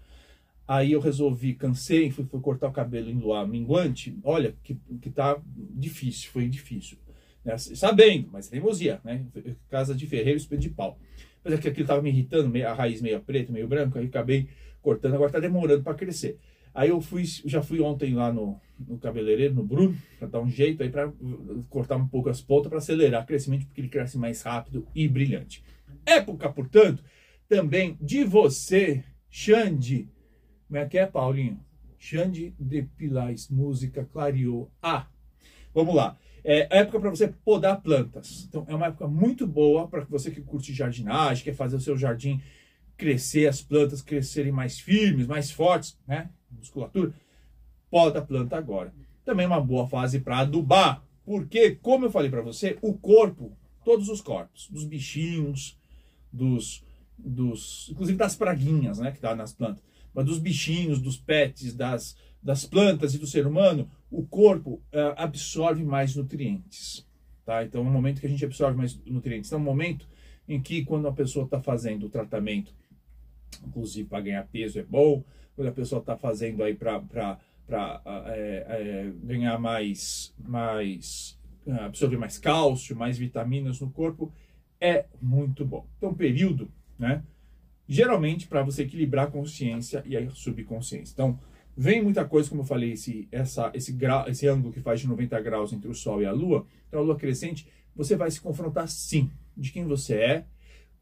Aí 0.68 0.92
eu 0.92 1.00
resolvi, 1.00 1.56
cansei, 1.56 2.12
fui, 2.12 2.26
fui 2.26 2.40
cortar 2.40 2.68
o 2.68 2.72
cabelo 2.72 3.10
em 3.10 3.18
luar 3.18 3.48
minguante. 3.48 4.16
Olha, 4.24 4.56
que, 4.64 4.80
que 5.02 5.10
tá 5.10 5.42
difícil, 5.72 6.30
foi 6.30 6.48
difícil. 6.48 7.00
Né? 7.44 7.58
Sabendo, 7.58 8.30
mas 8.32 8.48
teimosia, 8.48 9.02
né? 9.04 9.26
Casa 9.68 9.96
de 9.96 10.06
ferreiro, 10.06 10.38
espelho 10.38 10.62
de 10.62 10.70
pau. 10.70 11.00
Mas 11.44 11.54
é 11.54 11.58
que 11.58 11.68
aquilo 11.68 11.88
tava 11.88 12.04
me 12.04 12.10
irritando, 12.10 12.56
a 12.64 12.74
raiz 12.74 13.02
meio 13.02 13.20
preta, 13.20 13.52
meio 13.52 13.68
branco, 13.68 13.98
aí 13.98 14.06
acabei 14.06 14.48
cortando, 14.80 15.16
agora 15.16 15.32
tá 15.32 15.40
demorando 15.40 15.84
para 15.84 15.96
crescer. 15.96 16.38
Aí 16.74 16.90
eu 16.90 17.02
fui, 17.02 17.24
já 17.26 17.62
fui 17.62 17.82
ontem 17.82 18.14
lá 18.14 18.32
no, 18.32 18.60
no 18.80 18.98
cabeleireiro, 18.98 19.54
no 19.54 19.64
Bruno, 19.64 19.98
para 20.18 20.28
dar 20.28 20.40
um 20.40 20.50
jeito 20.50 20.84
aí 20.84 20.90
para 20.90 21.12
cortar 21.70 21.98
um 21.98 22.08
pouco 22.08 22.30
as 22.30 22.42
pontas 22.42 22.70
para 22.70 22.78
acelerar 22.78 23.24
o 23.24 23.26
crescimento, 23.26 23.66
porque 23.66 23.82
ele 23.82 23.90
cresce 23.90 24.18
mais 24.18 24.42
rápido 24.42 24.88
e 24.94 25.08
brilhante. 25.08 25.64
Época, 26.06 26.50
portanto, 26.50 27.04
também 27.48 27.98
de 28.00 28.24
você, 28.24 29.04
Xande, 29.30 30.10
como 30.68 30.78
é 30.78 30.86
que 30.86 30.98
é, 30.98 31.06
Paulinho? 31.06 31.60
Xande 31.98 32.56
de 32.60 32.84
Pilais, 32.84 33.50
música 33.50 34.06
clareou. 34.06 34.72
Ah, 34.82 35.08
vamos 35.74 35.96
lá. 35.96 36.18
É 36.44 36.80
época 36.80 37.00
para 37.00 37.10
você 37.10 37.28
podar 37.28 37.82
plantas. 37.82 38.46
Então, 38.48 38.66
é 38.68 38.74
uma 38.74 38.88
época 38.88 39.08
muito 39.08 39.46
boa 39.46 39.88
para 39.88 40.06
você 40.06 40.32
que 40.32 40.42
curte 40.42 40.74
jardinagem, 40.74 41.44
quer 41.44 41.54
fazer 41.54 41.76
o 41.76 41.82
seu 41.82 41.98
jardim 41.98 42.42
crescer, 42.96 43.48
as 43.48 43.62
plantas 43.62 44.02
crescerem 44.02 44.52
mais 44.52 44.80
firmes, 44.80 45.28
mais 45.28 45.52
fortes, 45.52 45.98
né? 46.08 46.30
Musculatura. 46.58 47.14
Poda 47.90 48.20
a 48.20 48.22
planta 48.22 48.58
agora. 48.58 48.94
Também 49.26 49.46
é 49.46 49.48
uma 49.48 49.62
boa 49.62 49.88
fase 49.88 50.20
para 50.20 50.40
adubar. 50.40 51.04
Porque, 51.26 51.76
como 51.76 52.06
eu 52.06 52.12
falei 52.12 52.30
para 52.30 52.42
você, 52.42 52.78
o 52.82 52.94
corpo, 52.94 53.52
todos 53.84 54.10
os 54.10 54.20
corpos, 54.20 54.68
dos 54.70 54.84
bichinhos, 54.84 55.78
dos, 56.34 56.84
dos 57.18 57.90
inclusive 57.90 58.18
das 58.18 58.36
praguinhas, 58.36 59.00
né, 59.00 59.12
que 59.12 59.22
dá 59.22 59.36
nas 59.36 59.54
plantas, 59.54 59.84
mas 60.14 60.26
dos 60.26 60.40
bichinhos, 60.40 61.00
dos 61.00 61.18
pets, 61.18 61.76
das, 61.76 62.18
das 62.42 62.66
plantas 62.66 63.14
e 63.14 63.20
do 63.20 63.28
ser 63.28 63.46
humano, 63.46 63.90
o 64.10 64.26
corpo 64.26 64.82
uh, 64.92 65.14
absorve 65.18 65.84
mais 65.84 66.16
nutrientes. 66.16 67.08
Tá? 67.46 67.64
Então 67.64 67.82
é 67.82 67.88
um 67.88 67.92
momento 67.92 68.20
que 68.20 68.28
a 68.28 68.30
gente 68.30 68.44
absorve 68.44 68.78
mais 68.78 69.00
nutrientes. 69.06 69.50
Então 69.50 69.60
é 69.60 69.62
um 69.62 69.66
momento 69.66 70.08
em 70.48 70.60
que, 70.60 70.84
quando 70.84 71.08
a 71.08 71.14
pessoa 71.14 71.46
está 71.46 71.62
fazendo 71.62 72.08
o 72.08 72.10
tratamento, 72.10 72.74
inclusive 73.68 74.10
para 74.10 74.22
ganhar 74.22 74.48
peso 74.48 74.80
é 74.80 74.84
bom, 74.84 75.24
quando 75.60 75.68
a 75.68 75.74
pessoa 75.74 76.00
está 76.00 76.16
fazendo 76.16 76.64
aí 76.64 76.74
para 76.74 77.38
é, 78.28 78.66
é, 78.70 79.12
ganhar 79.22 79.60
mais, 79.60 80.34
mais 80.40 81.38
absorver 81.82 82.16
mais 82.16 82.38
cálcio, 82.38 82.96
mais 82.96 83.18
vitaminas 83.18 83.82
no 83.82 83.92
corpo, 83.92 84.32
é 84.80 85.04
muito 85.22 85.66
bom. 85.66 85.86
Então, 85.98 86.14
período, 86.14 86.72
né? 86.98 87.22
geralmente 87.86 88.48
para 88.48 88.64
você 88.64 88.84
equilibrar 88.84 89.28
a 89.28 89.32
consciência 89.32 90.02
e 90.06 90.16
a 90.16 90.30
subconsciência. 90.30 91.12
Então, 91.12 91.38
vem 91.76 92.02
muita 92.02 92.24
coisa, 92.24 92.48
como 92.48 92.62
eu 92.62 92.66
falei, 92.66 92.94
esse, 92.94 93.28
essa, 93.30 93.70
esse, 93.74 93.92
grau, 93.92 94.30
esse 94.30 94.48
ângulo 94.48 94.72
que 94.72 94.80
faz 94.80 95.02
de 95.02 95.10
90 95.10 95.42
graus 95.42 95.74
entre 95.74 95.90
o 95.90 95.94
Sol 95.94 96.22
e 96.22 96.26
a 96.26 96.32
Lua, 96.32 96.66
então 96.88 97.02
a 97.02 97.04
Lua 97.04 97.18
crescente, 97.18 97.68
você 97.94 98.16
vai 98.16 98.32
se 98.32 98.40
confrontar 98.40 98.88
sim 98.88 99.30
de 99.58 99.74
quem 99.74 99.84
você 99.84 100.14
é, 100.14 100.46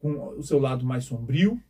com 0.00 0.30
o 0.36 0.42
seu 0.42 0.58
lado 0.58 0.84
mais 0.84 1.04
sombrio, 1.04 1.62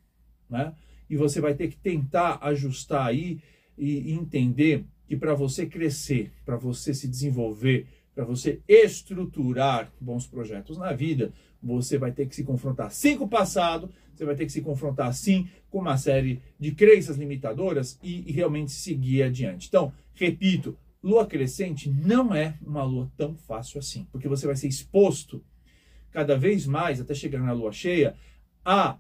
né? 0.49 0.73
E 1.09 1.17
você 1.17 1.41
vai 1.41 1.55
ter 1.55 1.69
que 1.69 1.77
tentar 1.77 2.39
ajustar 2.43 3.07
aí 3.07 3.39
e, 3.77 4.13
entender 4.13 4.85
que 5.07 5.17
para 5.17 5.35
você 5.35 5.67
crescer, 5.67 6.33
para 6.45 6.57
você 6.57 6.93
se 6.93 7.09
desenvolver, 7.09 7.87
para 8.15 8.25
você 8.25 8.61
estruturar 8.69 9.93
bons 10.01 10.27
projetos 10.27 10.77
na 10.77 10.93
vida, 10.93 11.33
você 11.63 11.97
vai 11.97 12.13
ter 12.13 12.27
que 12.27 12.35
se 12.35 12.45
confrontar 12.45 12.91
sim 12.91 13.17
com 13.17 13.25
o 13.25 13.29
passado, 13.29 13.91
você 14.15 14.25
vai 14.25 14.35
ter 14.35 14.45
que 14.45 14.53
se 14.53 14.61
confrontar 14.61 15.15
sim 15.15 15.49
com 15.71 15.79
uma 15.79 15.97
série 15.97 16.43
de 16.59 16.73
crenças 16.73 17.17
limitadoras 17.17 17.99
e, 18.03 18.29
e 18.29 18.33
realmente 18.33 18.73
seguir 18.73 19.23
adiante. 19.23 19.69
Então, 19.69 19.93
repito, 20.15 20.77
lua 21.03 21.27
crescente 21.27 21.89
não 21.89 22.35
é 22.35 22.59
uma 22.61 22.83
lua 22.83 23.11
tão 23.17 23.37
fácil 23.37 23.79
assim, 23.79 24.07
porque 24.11 24.29
você 24.29 24.47
vai 24.47 24.57
ser 24.57 24.69
exposto 24.69 25.43
cada 26.11 26.37
vez 26.37 26.67
mais, 26.67 27.01
até 27.01 27.15
chegar 27.15 27.41
na 27.41 27.53
lua 27.53 27.71
cheia, 27.71 28.17
a 28.65 28.99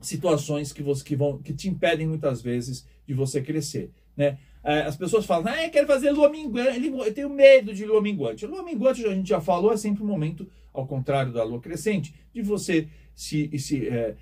situações 0.00 0.72
que, 0.72 0.82
você, 0.82 1.04
que, 1.04 1.16
vão, 1.16 1.38
que 1.38 1.52
te 1.52 1.68
impedem 1.68 2.06
muitas 2.06 2.42
vezes 2.42 2.86
de 3.06 3.14
você 3.14 3.40
crescer. 3.40 3.90
Né? 4.16 4.38
É, 4.62 4.80
as 4.82 4.96
pessoas 4.96 5.24
falam, 5.24 5.52
ah, 5.52 5.64
eu 5.64 5.70
quero 5.70 5.86
fazer 5.86 6.10
lua 6.10 6.28
minguante, 6.28 6.86
eu 6.86 7.14
tenho 7.14 7.30
medo 7.30 7.72
de 7.72 7.84
lua 7.84 8.02
minguante. 8.02 8.46
Lua 8.46 8.62
minguante, 8.62 9.04
a 9.04 9.14
gente 9.14 9.28
já 9.28 9.40
falou, 9.40 9.72
é 9.72 9.76
sempre 9.76 10.02
um 10.02 10.06
momento, 10.06 10.46
ao 10.72 10.86
contrário 10.86 11.32
da 11.32 11.44
lua 11.44 11.60
crescente, 11.60 12.14
de 12.34 12.42
você 12.42 12.88
se, 13.14 13.56
se 13.58 13.88
é, 13.88 14.16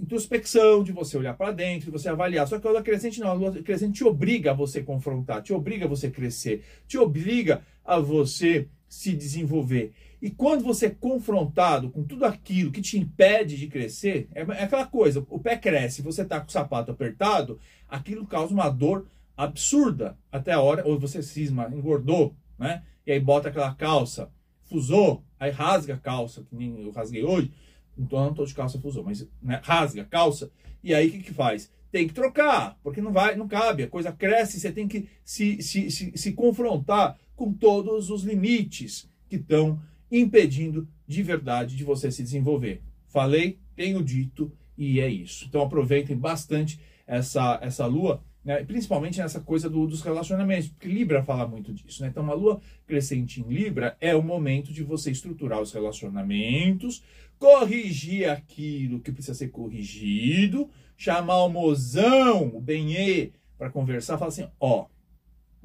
introspecção, 0.00 0.82
de 0.82 0.92
você 0.92 1.16
olhar 1.16 1.34
para 1.34 1.52
dentro, 1.52 1.86
de 1.86 1.90
você 1.92 2.08
avaliar. 2.08 2.48
Só 2.48 2.58
que 2.58 2.66
a 2.66 2.70
lua 2.70 2.82
crescente 2.82 3.20
não, 3.20 3.28
a 3.28 3.34
lua 3.34 3.52
crescente 3.62 3.98
te 3.98 4.04
obriga 4.04 4.50
a 4.50 4.54
você 4.54 4.82
confrontar, 4.82 5.42
te 5.42 5.52
obriga 5.52 5.84
a 5.84 5.88
você 5.88 6.10
crescer, 6.10 6.64
te 6.88 6.98
obriga 6.98 7.62
a 7.84 7.98
você 7.98 8.68
se 8.88 9.12
desenvolver. 9.12 9.92
E 10.22 10.30
quando 10.30 10.62
você 10.62 10.86
é 10.86 10.90
confrontado 10.90 11.90
com 11.90 12.04
tudo 12.04 12.24
aquilo 12.24 12.70
que 12.70 12.80
te 12.80 12.96
impede 12.96 13.56
de 13.56 13.66
crescer, 13.66 14.28
é, 14.32 14.42
é 14.42 14.62
aquela 14.62 14.86
coisa, 14.86 15.26
o 15.28 15.40
pé 15.40 15.56
cresce, 15.56 16.00
você 16.00 16.22
está 16.22 16.38
com 16.40 16.46
o 16.46 16.52
sapato 16.52 16.92
apertado, 16.92 17.58
aquilo 17.88 18.24
causa 18.24 18.54
uma 18.54 18.70
dor 18.70 19.08
absurda 19.36 20.16
até 20.30 20.52
a 20.52 20.60
hora, 20.60 20.86
ou 20.86 20.96
você 20.96 21.24
cisma, 21.24 21.68
engordou, 21.74 22.36
né? 22.56 22.84
E 23.04 23.10
aí 23.10 23.18
bota 23.18 23.48
aquela 23.48 23.74
calça, 23.74 24.30
fusou, 24.62 25.24
aí 25.40 25.50
rasga 25.50 25.94
a 25.94 25.98
calça, 25.98 26.44
que 26.48 26.54
nem 26.54 26.84
eu 26.84 26.92
rasguei 26.92 27.24
hoje, 27.24 27.50
então 27.98 28.20
não 28.20 28.30
estou 28.30 28.46
de 28.46 28.54
calça 28.54 28.78
fusou, 28.78 29.02
mas 29.02 29.28
né, 29.42 29.60
rasga 29.64 30.02
a 30.02 30.06
calça, 30.06 30.52
e 30.84 30.94
aí 30.94 31.08
o 31.08 31.10
que, 31.10 31.18
que 31.18 31.34
faz? 31.34 31.68
Tem 31.90 32.06
que 32.06 32.14
trocar, 32.14 32.78
porque 32.84 33.00
não 33.00 33.12
vai, 33.12 33.34
não 33.34 33.48
cabe, 33.48 33.82
a 33.82 33.88
coisa 33.88 34.12
cresce, 34.12 34.60
você 34.60 34.70
tem 34.70 34.86
que 34.86 35.08
se, 35.24 35.60
se, 35.60 35.90
se, 35.90 36.12
se 36.14 36.32
confrontar 36.32 37.18
com 37.34 37.52
todos 37.52 38.08
os 38.08 38.22
limites 38.22 39.10
que 39.28 39.34
estão 39.34 39.80
impedindo 40.12 40.86
de 41.08 41.22
verdade 41.22 41.74
de 41.74 41.82
você 41.82 42.12
se 42.12 42.22
desenvolver. 42.22 42.82
Falei, 43.08 43.58
tenho 43.74 44.02
dito 44.04 44.52
e 44.76 45.00
é 45.00 45.08
isso. 45.08 45.46
Então 45.48 45.62
aproveitem 45.62 46.16
bastante 46.16 46.78
essa, 47.06 47.58
essa 47.62 47.86
lua, 47.86 48.22
né? 48.44 48.62
principalmente 48.64 49.18
nessa 49.18 49.40
coisa 49.40 49.70
do, 49.70 49.86
dos 49.86 50.02
relacionamentos, 50.02 50.68
porque 50.68 50.88
Libra 50.88 51.22
fala 51.22 51.46
muito 51.46 51.72
disso. 51.72 52.02
Né? 52.02 52.08
Então, 52.08 52.22
uma 52.22 52.34
lua 52.34 52.60
crescente 52.86 53.40
em 53.40 53.48
Libra 53.48 53.96
é 54.00 54.14
o 54.14 54.22
momento 54.22 54.72
de 54.72 54.82
você 54.82 55.10
estruturar 55.10 55.60
os 55.60 55.72
relacionamentos, 55.72 57.02
corrigir 57.38 58.28
aquilo 58.28 59.00
que 59.00 59.12
precisa 59.12 59.34
ser 59.34 59.48
corrigido, 59.48 60.70
chamar 60.96 61.44
o 61.44 61.48
mozão, 61.48 62.54
o 62.54 62.60
benê, 62.60 63.32
para 63.58 63.70
conversar, 63.70 64.18
falar 64.18 64.28
assim: 64.28 64.48
ó, 64.60 64.86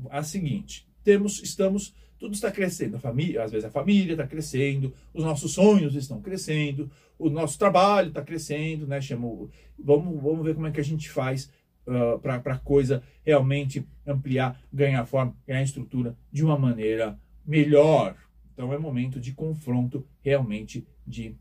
a 0.10 0.24
seguinte, 0.24 0.88
temos, 1.04 1.42
estamos 1.42 1.94
tudo 2.20 2.34
está 2.34 2.52
crescendo. 2.52 3.00
Família, 3.00 3.44
às 3.44 3.52
vezes 3.52 3.66
a 3.66 3.72
família 3.72 4.14
está 4.14 4.26
crescendo, 4.26 4.94
os 5.14 5.24
nossos 5.24 5.54
sonhos 5.54 5.96
estão 5.96 6.22
crescendo, 6.22 6.90
o 7.18 7.30
nosso 7.30 7.58
trabalho 7.58 8.10
está 8.10 8.22
crescendo, 8.22 8.88
né? 8.88 9.02
Chamo, 9.02 9.50
vamos, 9.78 10.22
vamos 10.22 10.46
ver 10.46 10.56
como 10.56 10.68
é 10.68 10.72
que 10.72 10.80
a 10.80 10.84
gente 10.84 11.10
faz 11.10 11.46
uh, 11.88 12.16
ah, 12.16 12.40
para 12.40 12.54
a 12.54 12.60
coisa 12.60 13.04
realmente 13.24 13.88
ampliar, 14.06 14.62
ganhar 14.72 15.06
forma, 15.06 15.36
ganhar 15.46 15.64
estrutura 15.64 16.16
de 16.32 16.44
uma 16.44 16.58
maneira 16.58 17.20
melhor. 17.46 18.16
Então 18.54 18.74
é 18.74 18.78
momento 18.78 19.20
de 19.20 19.34
confronto 19.34 20.06
realmente 20.22 20.88
de 21.06 21.36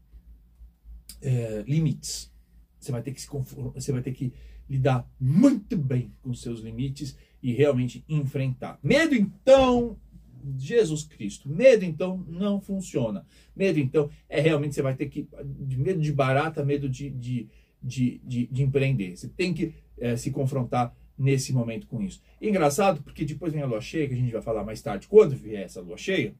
é, 1.22 1.64
limites. 1.66 2.32
Você 2.78 2.92
vai 2.92 3.02
ter 3.02 3.12
que 3.12 3.20
se 3.20 3.28
você 3.74 3.92
vai 3.92 4.02
ter 4.02 4.12
que 4.12 4.32
lidar 4.68 5.08
muito 5.18 5.76
bem 5.76 6.12
com 6.22 6.34
seus 6.34 6.60
limites 6.60 7.16
e 7.42 7.52
realmente 7.52 8.04
enfrentar. 8.08 8.78
Medo 8.82 9.14
então 9.14 9.96
Jesus 10.56 11.04
Cristo. 11.04 11.48
Medo, 11.48 11.84
então, 11.84 12.24
não 12.28 12.60
funciona. 12.60 13.24
Medo, 13.54 13.78
então, 13.78 14.10
é 14.28 14.40
realmente 14.40 14.74
você 14.74 14.82
vai 14.82 14.94
ter 14.94 15.06
que. 15.06 15.28
Medo 15.44 16.00
de 16.00 16.12
barata, 16.12 16.64
medo 16.64 16.88
de, 16.88 17.10
de, 17.10 17.48
de, 17.82 18.20
de, 18.24 18.46
de 18.46 18.62
empreender. 18.62 19.16
Você 19.16 19.28
tem 19.28 19.54
que 19.54 19.74
é, 19.98 20.16
se 20.16 20.30
confrontar 20.30 20.94
nesse 21.18 21.52
momento 21.52 21.86
com 21.86 22.02
isso. 22.02 22.22
engraçado, 22.40 23.02
porque 23.02 23.24
depois 23.24 23.52
vem 23.52 23.62
a 23.62 23.66
lua 23.66 23.80
cheia, 23.80 24.06
que 24.06 24.14
a 24.14 24.18
gente 24.18 24.32
vai 24.32 24.42
falar 24.42 24.64
mais 24.64 24.82
tarde, 24.82 25.08
quando 25.08 25.34
vier 25.34 25.64
essa 25.64 25.80
lua 25.80 25.96
cheia. 25.96 26.34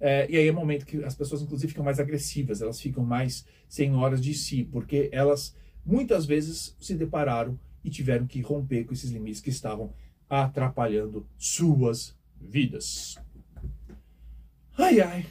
É, 0.00 0.26
e 0.28 0.36
aí 0.36 0.48
é 0.48 0.50
o 0.50 0.54
momento 0.54 0.84
que 0.84 1.04
as 1.04 1.14
pessoas, 1.14 1.42
inclusive, 1.42 1.68
ficam 1.68 1.84
mais 1.84 2.00
agressivas, 2.00 2.60
elas 2.60 2.80
ficam 2.80 3.04
mais 3.04 3.46
senhoras 3.68 4.20
de 4.20 4.34
si, 4.34 4.64
porque 4.64 5.08
elas 5.12 5.56
muitas 5.86 6.26
vezes 6.26 6.76
se 6.80 6.94
depararam 6.94 7.58
e 7.84 7.90
tiveram 7.90 8.26
que 8.26 8.40
romper 8.40 8.84
com 8.84 8.92
esses 8.92 9.10
limites 9.10 9.40
que 9.40 9.50
estavam 9.50 9.92
atrapalhando 10.28 11.28
suas 11.36 12.16
vidas. 12.48 13.18
Ai, 14.76 15.00
ai. 15.00 15.24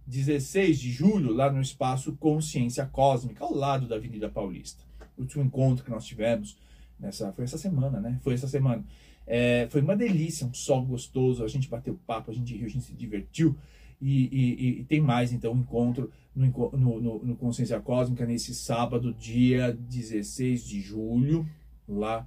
16 0.07 0.79
de 0.79 0.91
julho, 0.91 1.33
lá 1.33 1.51
no 1.53 1.61
espaço 1.61 2.17
Consciência 2.17 2.87
Cósmica, 2.87 3.45
ao 3.45 3.55
lado 3.55 3.87
da 3.87 3.97
Avenida 3.97 4.29
Paulista. 4.29 4.83
O 5.17 5.23
último 5.23 5.45
encontro 5.45 5.85
que 5.85 5.91
nós 5.91 6.05
tivemos 6.05 6.57
nessa 6.99 7.33
foi 7.33 7.45
essa 7.45 7.59
semana, 7.59 8.01
né? 8.01 8.19
Foi 8.23 8.35
essa 8.35 8.49
semana. 8.49 8.85
É, 9.31 9.69
foi 9.71 9.83
uma 9.83 9.95
delícia, 9.95 10.47
um 10.47 10.55
sol 10.55 10.83
gostoso, 10.85 11.45
a 11.45 11.49
gente 11.49 11.69
bateu 11.69 11.99
papo, 12.07 12.31
a 12.31 12.35
gente 12.35 12.57
riu, 12.57 12.67
a 12.67 12.71
gente 12.71 12.85
se 12.85 12.95
divertiu. 12.95 13.55
E, 14.01 14.25
e, 14.33 14.81
e 14.81 14.85
tem 14.85 15.01
mais, 15.01 15.33
então, 15.33 15.53
um 15.53 15.59
encontro 15.59 16.11
no, 16.35 16.71
no, 16.73 17.25
no, 17.25 17.37
Consciência 17.37 17.79
Cósmica 17.81 18.25
nesse 18.25 18.55
sábado, 18.55 19.13
dia 19.13 19.73
16 19.73 20.65
de 20.65 20.81
julho, 20.81 21.47
lá 21.87 22.27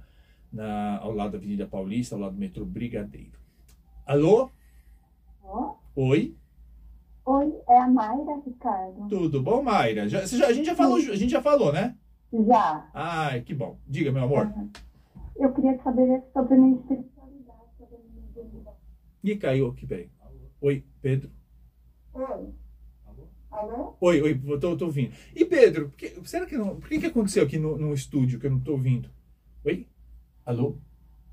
na, 0.52 0.98
ao 0.98 1.12
lado 1.12 1.32
da 1.32 1.38
Avenida 1.38 1.66
Paulista, 1.66 2.14
ao 2.14 2.20
lado 2.20 2.34
do 2.34 2.38
metrô 2.38 2.64
Brigadeiro. 2.64 3.40
Alô? 4.06 4.50
Oi? 5.96 6.36
Oi, 7.24 7.54
é 7.68 7.78
a 7.78 7.88
Mayra, 7.88 8.40
Ricardo. 8.44 9.08
Tudo 9.08 9.42
bom, 9.42 9.62
Mayra? 9.62 10.08
Já, 10.08 10.24
já, 10.26 10.46
a, 10.46 10.52
gente 10.52 10.66
já 10.66 10.74
falou, 10.74 10.96
a 10.96 11.16
gente 11.16 11.30
já 11.30 11.42
falou, 11.42 11.72
né? 11.72 11.96
Já. 12.32 12.88
Ai, 12.92 13.40
que 13.42 13.54
bom. 13.54 13.78
Diga, 13.86 14.12
meu 14.12 14.24
amor. 14.24 14.46
Uhum. 14.46 14.70
Eu 15.36 15.52
queria 15.54 15.82
saber 15.82 16.22
sobre 16.32 16.54
a 16.54 16.58
minha 16.58 16.76
espiritualidade, 16.76 17.60
sobre 17.78 17.96
a 17.96 18.44
minha. 18.44 18.72
E 19.24 19.36
caiu 19.36 19.68
aqui, 19.68 19.86
peraí. 19.86 20.10
Oi, 20.60 20.84
Pedro. 21.00 21.30
Oi. 22.14 22.54
Alô? 23.50 23.96
Oi, 24.00 24.22
oi, 24.22 24.58
tô, 24.58 24.76
tô 24.76 24.86
ouvindo. 24.86 25.12
E 25.36 25.44
Pedro, 25.44 25.90
por 25.90 25.96
que, 25.96 26.08
será 26.24 26.46
que 26.46 26.56
não, 26.56 26.80
por 26.80 26.88
que, 26.88 26.98
que 26.98 27.06
aconteceu 27.06 27.44
aqui 27.44 27.58
no, 27.58 27.76
no 27.76 27.92
estúdio 27.92 28.40
que 28.40 28.46
eu 28.46 28.50
não 28.50 28.60
tô 28.60 28.72
ouvindo? 28.72 29.10
Oi? 29.64 29.86
Alô? 30.44 30.78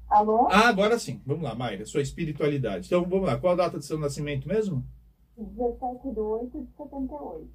Alô? 0.10 0.48
Ah, 0.50 0.68
agora 0.68 1.00
sim. 1.00 1.22
Vamos 1.26 1.44
lá, 1.44 1.56
Mayra, 1.56 1.86
sua 1.86 2.02
espiritualidade. 2.02 2.88
Então, 2.88 3.06
vamos 3.06 3.28
lá. 3.28 3.38
Qual 3.38 3.54
a 3.54 3.56
data 3.56 3.78
do 3.78 3.84
seu 3.84 3.98
nascimento 3.98 4.46
mesmo? 4.48 4.86
17 5.38 6.12
de 6.12 6.20
8 6.20 6.62
de 6.62 6.68
78. 6.76 7.48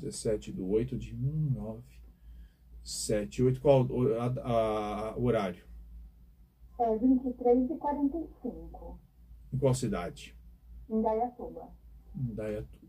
17 0.00 0.52
de 0.52 0.60
8 0.60 0.98
de 0.98 1.14
1978. 1.14 3.60
Qual 3.60 3.86
a, 4.18 4.26
a, 4.26 5.10
a, 5.10 5.16
o 5.16 5.24
horário? 5.24 5.64
É 6.78 6.96
23 6.96 7.70
e 7.70 7.76
45. 7.76 8.98
Em 9.52 9.58
qual 9.58 9.74
cidade? 9.74 10.36
Em 10.90 11.00
Dayatuba. 11.00 11.68
Em 12.16 12.34
Dayatuba. 12.34 12.84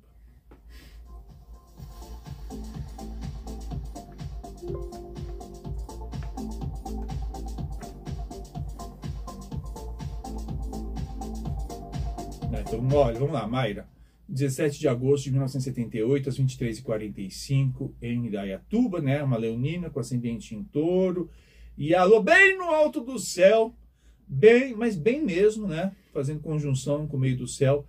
É, 12.52 12.62
então, 12.62 12.88
olha, 12.98 13.20
vamos 13.20 13.34
lá, 13.34 13.48
Mayra. 13.48 13.88
17 14.28 14.80
de 14.80 14.88
agosto 14.88 15.26
de 15.26 15.32
1978, 15.32 16.30
às 16.30 16.40
23h45, 16.40 17.92
em 18.02 18.26
Idaiatuba, 18.26 19.00
né? 19.00 19.22
Uma 19.22 19.38
leonina 19.38 19.92
com 19.92 20.00
ascendente 20.00 20.56
em 20.56 20.64
touro 20.64 21.30
e 21.78 21.94
alô 21.94 22.22
bem 22.22 22.58
no 22.58 22.66
alto 22.66 23.02
do 23.02 23.20
céu, 23.20 23.76
bem, 24.28 24.74
mas 24.74 24.96
bem 24.96 25.22
mesmo, 25.22 25.68
né? 25.68 25.92
Fazendo 26.14 26.40
conjunção 26.40 27.06
com 27.06 27.18
o 27.18 27.20
meio 27.20 27.38
do 27.38 27.48
céu 27.48 27.86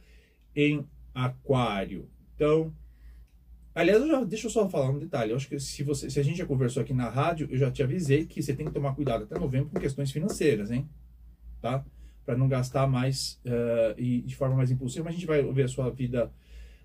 em 0.55 0.85
aquário. 1.14 2.09
Então, 2.35 2.73
aliás, 3.75 4.02
eu 4.02 4.09
já, 4.09 4.25
deixa 4.25 4.47
eu 4.47 4.50
só 4.50 4.69
falar 4.69 4.90
um 4.90 4.99
detalhe. 4.99 5.31
Eu 5.31 5.37
acho 5.37 5.49
que 5.49 5.59
se, 5.61 5.83
você, 5.83 6.11
se 6.11 6.19
a 6.19 6.23
gente 6.23 6.38
já 6.38 6.47
conversou 6.47 6.83
aqui 6.83 6.93
na 6.93 7.09
rádio, 7.09 7.49
eu 7.50 7.59
já 7.59 7.71
te 7.71 7.83
avisei 7.83 8.26
que 8.26 8.43
você 8.43 8.55
tem 8.55 8.66
que 8.66 8.73
tomar 8.73 8.95
cuidado 8.95 9.25
até 9.25 9.38
novembro 9.38 9.71
com 9.71 9.81
questões 9.81 10.11
financeiras, 10.11 10.71
hein? 10.71 10.88
Tá? 11.62 11.85
Para 12.25 12.37
não 12.37 12.49
gastar 12.49 12.87
mais 12.87 13.40
uh, 13.45 13.99
e 13.99 14.23
de 14.23 14.35
forma 14.35 14.57
mais 14.57 14.71
impulsiva, 14.71 15.05
mas 15.05 15.14
a 15.14 15.16
gente 15.16 15.26
vai 15.26 15.43
ver 15.52 15.62
a 15.62 15.69
sua 15.69 15.90
vida, 15.90 16.33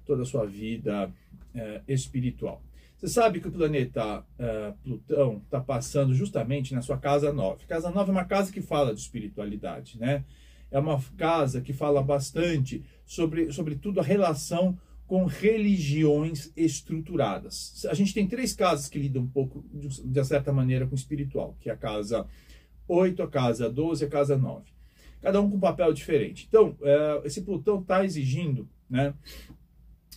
toda 0.05 0.21
a 0.21 0.25
sua 0.25 0.45
vida 0.45 1.11
uh, 1.55 1.81
espiritual. 1.87 2.61
Você 3.01 3.07
sabe 3.07 3.41
que 3.41 3.47
o 3.47 3.51
planeta 3.51 4.19
uh, 4.19 4.77
Plutão 4.83 5.41
está 5.43 5.59
passando 5.59 6.13
justamente 6.13 6.71
na 6.75 6.83
sua 6.83 6.99
casa 6.99 7.33
9. 7.33 7.65
Casa 7.65 7.89
9 7.89 8.09
é 8.09 8.11
uma 8.11 8.25
casa 8.25 8.51
que 8.51 8.61
fala 8.61 8.93
de 8.93 9.01
espiritualidade, 9.01 9.97
né? 9.99 10.23
É 10.69 10.77
uma 10.77 11.01
casa 11.17 11.61
que 11.61 11.73
fala 11.73 12.03
bastante 12.03 12.85
sobre, 13.03 13.51
sobretudo, 13.51 13.99
a 13.99 14.03
relação 14.03 14.77
com 15.07 15.25
religiões 15.25 16.53
estruturadas. 16.55 17.83
A 17.89 17.95
gente 17.95 18.13
tem 18.13 18.27
três 18.27 18.53
casas 18.53 18.87
que 18.87 18.99
lidam 18.99 19.23
um 19.23 19.27
pouco, 19.27 19.65
de, 19.73 20.23
certa 20.23 20.53
maneira, 20.53 20.85
com 20.85 20.93
o 20.93 20.97
espiritual, 20.97 21.57
que 21.59 21.71
é 21.71 21.73
a 21.73 21.77
casa 21.77 22.27
8, 22.87 23.23
a 23.23 23.27
casa 23.27 23.67
12 23.67 24.03
e 24.03 24.07
a 24.07 24.09
casa 24.11 24.37
9. 24.37 24.71
Cada 25.21 25.41
um 25.41 25.49
com 25.49 25.57
um 25.57 25.59
papel 25.59 25.91
diferente. 25.91 26.45
Então, 26.47 26.77
é, 26.83 27.21
esse 27.25 27.41
Plutão 27.41 27.81
está 27.81 28.05
exigindo 28.05 28.69
né, 28.87 29.15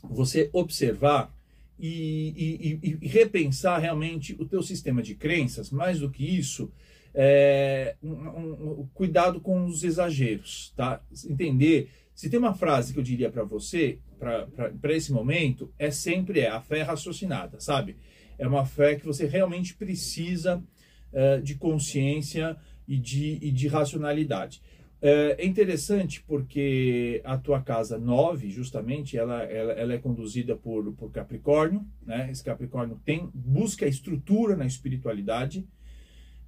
você 0.03 0.51
observar 0.53 1.35
e, 1.79 2.79
e, 2.83 2.99
e, 3.03 3.09
repensar 3.09 3.81
realmente 3.81 4.37
o 4.39 4.47
teu 4.47 4.63
sistema 4.63 5.03
de 5.03 5.15
crenças, 5.15 5.71
mais 5.71 6.01
do 6.01 6.11
que 6.11 6.25
isso, 6.25 6.71
é, 7.15 7.97
um, 8.03 8.11
um, 8.11 8.89
cuidado 8.93 9.41
com 9.41 9.65
os 9.67 9.85
exageros, 9.85 10.73
tá? 10.77 11.01
Entender, 11.29 11.91
se 12.15 12.29
tem 12.29 12.39
uma 12.39 12.55
frase 12.55 12.93
que 12.93 12.99
eu 12.99 13.03
diria 13.03 13.31
para 13.31 13.45
você, 13.45 13.99
para 14.19 14.95
esse 14.95 15.13
momento, 15.13 15.73
é 15.79 15.91
sempre 15.91 16.41
é 16.41 16.49
a 16.49 16.61
fé 16.61 16.83
raciocinada, 16.83 17.61
sabe? 17.61 17.97
É 18.39 18.47
uma 18.47 18.65
fé 18.65 18.97
que 18.97 19.07
você 19.07 19.27
realmente 19.27 19.75
precisa 19.75 20.63
uh, 21.13 21.43
de 21.43 21.55
consciência 21.55 22.57
e 22.87 22.99
de, 22.99 23.39
e 23.41 23.51
de 23.51 23.69
racionalidade. 23.69 24.61
É, 25.07 25.37
é 25.39 25.47
interessante 25.47 26.25
porque 26.27 27.21
a 27.27 27.37
tua 27.37 27.61
casa 27.61 27.99
9, 27.99 28.49
justamente, 28.49 29.19
ela, 29.19 29.43
ela, 29.43 29.73
ela, 29.73 29.93
é 29.93 29.99
conduzida 29.99 30.57
por, 30.57 30.95
por 30.95 31.11
Capricórnio, 31.11 31.85
né? 32.07 32.31
Esse 32.31 32.43
Capricórnio 32.43 32.99
tem, 33.05 33.29
busca 33.35 33.87
estrutura 33.87 34.57
na 34.57 34.65
espiritualidade. 34.65 35.69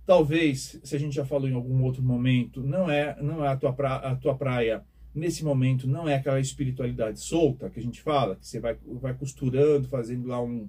Talvez, 0.06 0.80
se 0.82 0.96
a 0.96 0.98
gente 0.98 1.14
já 1.14 1.22
falou 1.26 1.46
em 1.46 1.52
algum 1.52 1.82
outro 1.82 2.02
momento, 2.02 2.62
não 2.62 2.90
é, 2.90 3.14
não 3.20 3.44
é 3.44 3.48
a, 3.48 3.56
tua 3.58 3.74
pra, 3.74 3.96
a 3.96 4.16
tua 4.16 4.34
praia, 4.34 4.82
nesse 5.14 5.44
momento, 5.44 5.86
não 5.86 6.08
é 6.08 6.14
aquela 6.14 6.40
espiritualidade 6.40 7.20
solta 7.20 7.68
que 7.68 7.78
a 7.78 7.82
gente 7.82 8.00
fala, 8.00 8.36
que 8.36 8.46
você 8.46 8.58
vai, 8.58 8.78
vai 8.86 9.12
costurando, 9.12 9.86
fazendo 9.86 10.28
lá 10.28 10.42
um, 10.42 10.66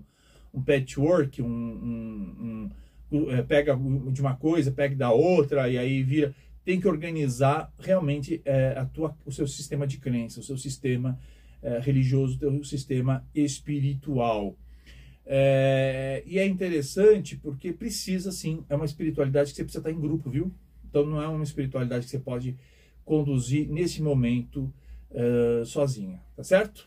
um 0.53 0.61
patchwork, 0.61 1.41
um, 1.41 1.47
um, 1.47 2.69
um 3.13 3.31
é, 3.31 3.41
pega 3.43 3.79
de 4.11 4.19
uma 4.19 4.35
coisa, 4.35 4.71
pega 4.71 4.93
da 4.93 5.11
outra, 5.11 5.69
e 5.69 5.77
aí 5.77 6.03
vira 6.03 6.35
tem 6.67 6.81
que 6.81 6.87
organizar 6.89 7.71
realmente 7.79 8.41
é, 8.43 8.77
a 8.77 8.83
tua, 8.83 9.15
o 9.25 9.31
seu 9.31 9.47
sistema 9.47 9.87
de 9.87 9.99
crença, 9.99 10.41
o 10.41 10.43
seu 10.43 10.57
sistema 10.57 11.17
é, 11.63 11.79
religioso, 11.79 12.35
o 12.35 12.39
seu 12.39 12.63
sistema 12.65 13.25
espiritual. 13.33 14.53
É, 15.25 16.21
e 16.25 16.37
é 16.37 16.45
interessante 16.45 17.37
porque 17.37 17.71
precisa 17.71 18.33
sim, 18.33 18.65
é 18.67 18.75
uma 18.75 18.83
espiritualidade 18.83 19.51
que 19.51 19.55
você 19.55 19.63
precisa 19.63 19.79
estar 19.79 19.97
em 19.97 20.01
grupo, 20.01 20.29
viu? 20.29 20.53
Então 20.83 21.05
não 21.05 21.21
é 21.21 21.27
uma 21.29 21.41
espiritualidade 21.41 22.03
que 22.03 22.11
você 22.11 22.19
pode 22.19 22.57
conduzir 23.05 23.69
nesse 23.69 24.01
momento 24.01 24.69
uh, 25.11 25.65
sozinha, 25.65 26.21
tá 26.35 26.43
certo? 26.43 26.85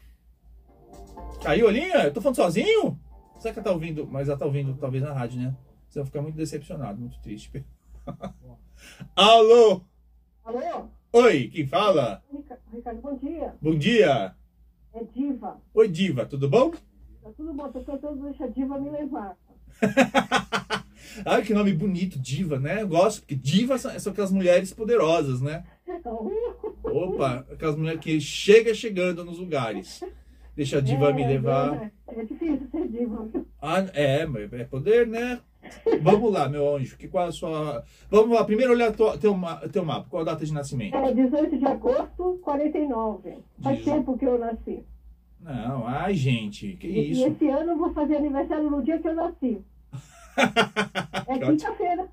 Caiu 1.42 1.68
a 1.68 1.72
linha? 1.72 2.04
Eu 2.04 2.12
tô 2.12 2.20
falando 2.20 2.36
sozinho? 2.36 3.00
Será 3.38 3.54
que 3.54 3.60
ela 3.60 3.64
tá 3.64 3.72
ouvindo? 3.72 4.06
Mas 4.06 4.28
ela 4.28 4.36
tá 4.36 4.44
ouvindo 4.44 4.74
talvez 4.74 5.02
na 5.02 5.14
rádio, 5.14 5.40
né? 5.40 5.56
Você 5.88 6.00
vai 6.00 6.06
ficar 6.06 6.20
muito 6.20 6.36
decepcionado, 6.36 7.00
muito 7.00 7.18
triste. 7.22 7.64
Alô? 9.16 9.82
Alô? 10.44 10.88
Oi, 11.12 11.48
quem 11.48 11.66
fala? 11.66 12.22
Ricardo, 12.72 13.00
bom 13.00 13.16
dia. 13.16 13.54
Bom 13.60 13.74
dia. 13.76 14.34
É 14.92 15.04
Diva. 15.04 15.60
Oi, 15.74 15.88
Diva, 15.88 16.26
tudo 16.26 16.48
bom? 16.48 16.70
Tá 16.70 17.30
tudo 17.36 17.52
bom, 17.52 17.70
tô 17.70 17.80
tentando 17.80 18.22
deixar 18.24 18.44
a 18.44 18.48
Diva 18.48 18.78
me 18.78 18.90
levar. 18.90 19.36
Ai, 21.24 21.42
que 21.42 21.54
nome 21.54 21.72
bonito, 21.72 22.18
Diva, 22.18 22.58
né? 22.58 22.82
Eu 22.82 22.88
gosto, 22.88 23.20
porque 23.20 23.34
Diva 23.34 23.78
são, 23.78 23.98
são 23.98 24.12
aquelas 24.12 24.32
mulheres 24.32 24.72
poderosas, 24.72 25.40
né? 25.40 25.64
Opa, 26.82 27.46
aquelas 27.50 27.76
mulheres 27.76 28.00
que 28.00 28.20
chega 28.20 28.74
chegando 28.74 29.24
nos 29.24 29.38
lugares. 29.38 30.02
Deixa 30.54 30.78
a 30.78 30.80
Diva 30.80 31.10
é, 31.10 31.12
me 31.12 31.26
levar. 31.26 31.92
É, 32.08 32.20
é 32.20 32.24
difícil 32.24 32.68
ser 32.70 32.88
Diva. 32.88 33.28
Ah, 33.60 33.80
é, 33.94 34.26
é 34.52 34.64
poder, 34.64 35.06
né? 35.06 35.40
Vamos 36.02 36.32
lá, 36.32 36.48
meu 36.48 36.76
anjo. 36.76 36.96
Que 36.96 37.08
qual 37.08 37.28
a 37.28 37.32
sua. 37.32 37.84
Vamos 38.10 38.36
lá, 38.36 38.44
primeiro 38.44 38.72
olhar 38.72 38.92
teu, 38.92 39.16
teu, 39.18 39.36
teu 39.72 39.84
mapa. 39.84 40.06
Qual 40.08 40.22
a 40.22 40.24
data 40.24 40.44
de 40.44 40.52
nascimento? 40.52 40.96
É 40.96 41.12
18 41.12 41.58
de 41.58 41.66
agosto, 41.66 42.38
49. 42.42 43.38
Faz 43.62 43.78
Dezo... 43.78 43.90
tempo 43.90 44.18
que 44.18 44.24
eu 44.24 44.38
nasci. 44.38 44.84
Não, 45.40 45.86
ai, 45.86 46.14
gente, 46.14 46.76
que 46.76 46.86
isso. 46.86 47.22
E 47.22 47.24
esse 47.24 47.48
ano 47.48 47.72
eu 47.72 47.78
vou 47.78 47.92
fazer 47.92 48.16
aniversário 48.16 48.70
no 48.70 48.82
dia 48.82 48.98
que 48.98 49.08
eu 49.08 49.14
nasci. 49.14 49.60
é 51.26 51.38
quinta-feira. 51.38 52.08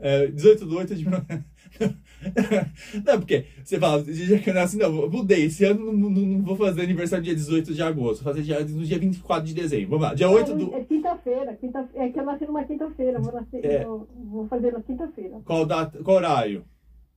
É, 0.00 0.26
18 0.26 0.66
de 0.66 0.74
8 0.74 0.94
de 0.96 1.04
Não, 3.04 3.18
porque 3.18 3.46
você 3.62 3.78
fala, 3.78 4.02
dia 4.02 4.38
que 4.38 4.50
eu 4.50 4.54
nasci, 4.54 4.76
não, 4.76 5.08
mudei. 5.08 5.46
Esse 5.46 5.64
ano 5.64 5.92
não, 5.92 6.10
não, 6.10 6.22
não, 6.22 6.42
vou 6.42 6.56
fazer 6.56 6.82
aniversário 6.82 7.24
dia 7.24 7.34
18 7.34 7.74
de 7.74 7.82
agosto, 7.82 8.22
vou 8.22 8.32
fazer 8.32 8.42
dia, 8.42 8.60
no 8.60 8.84
dia 8.84 8.98
24 8.98 9.46
de 9.46 9.54
dezembro. 9.54 9.90
Vamos 9.90 10.04
lá, 10.04 10.14
dia 10.14 10.28
8 10.28 10.54
do. 10.54 10.74
É 10.74 10.80
quinta-feira, 11.22 11.56
quinta 11.56 11.88
é 11.94 12.08
que 12.08 12.18
eu 12.18 12.24
nasci 12.24 12.46
numa 12.46 12.64
quinta-feira, 12.64 13.20
vou, 13.20 13.32
é. 13.62 13.84
vou 13.84 14.48
fazer 14.48 14.72
na 14.72 14.82
quinta-feira. 14.82 15.40
Qual, 15.44 15.64
data, 15.64 16.02
qual 16.02 16.16
horário? 16.16 16.64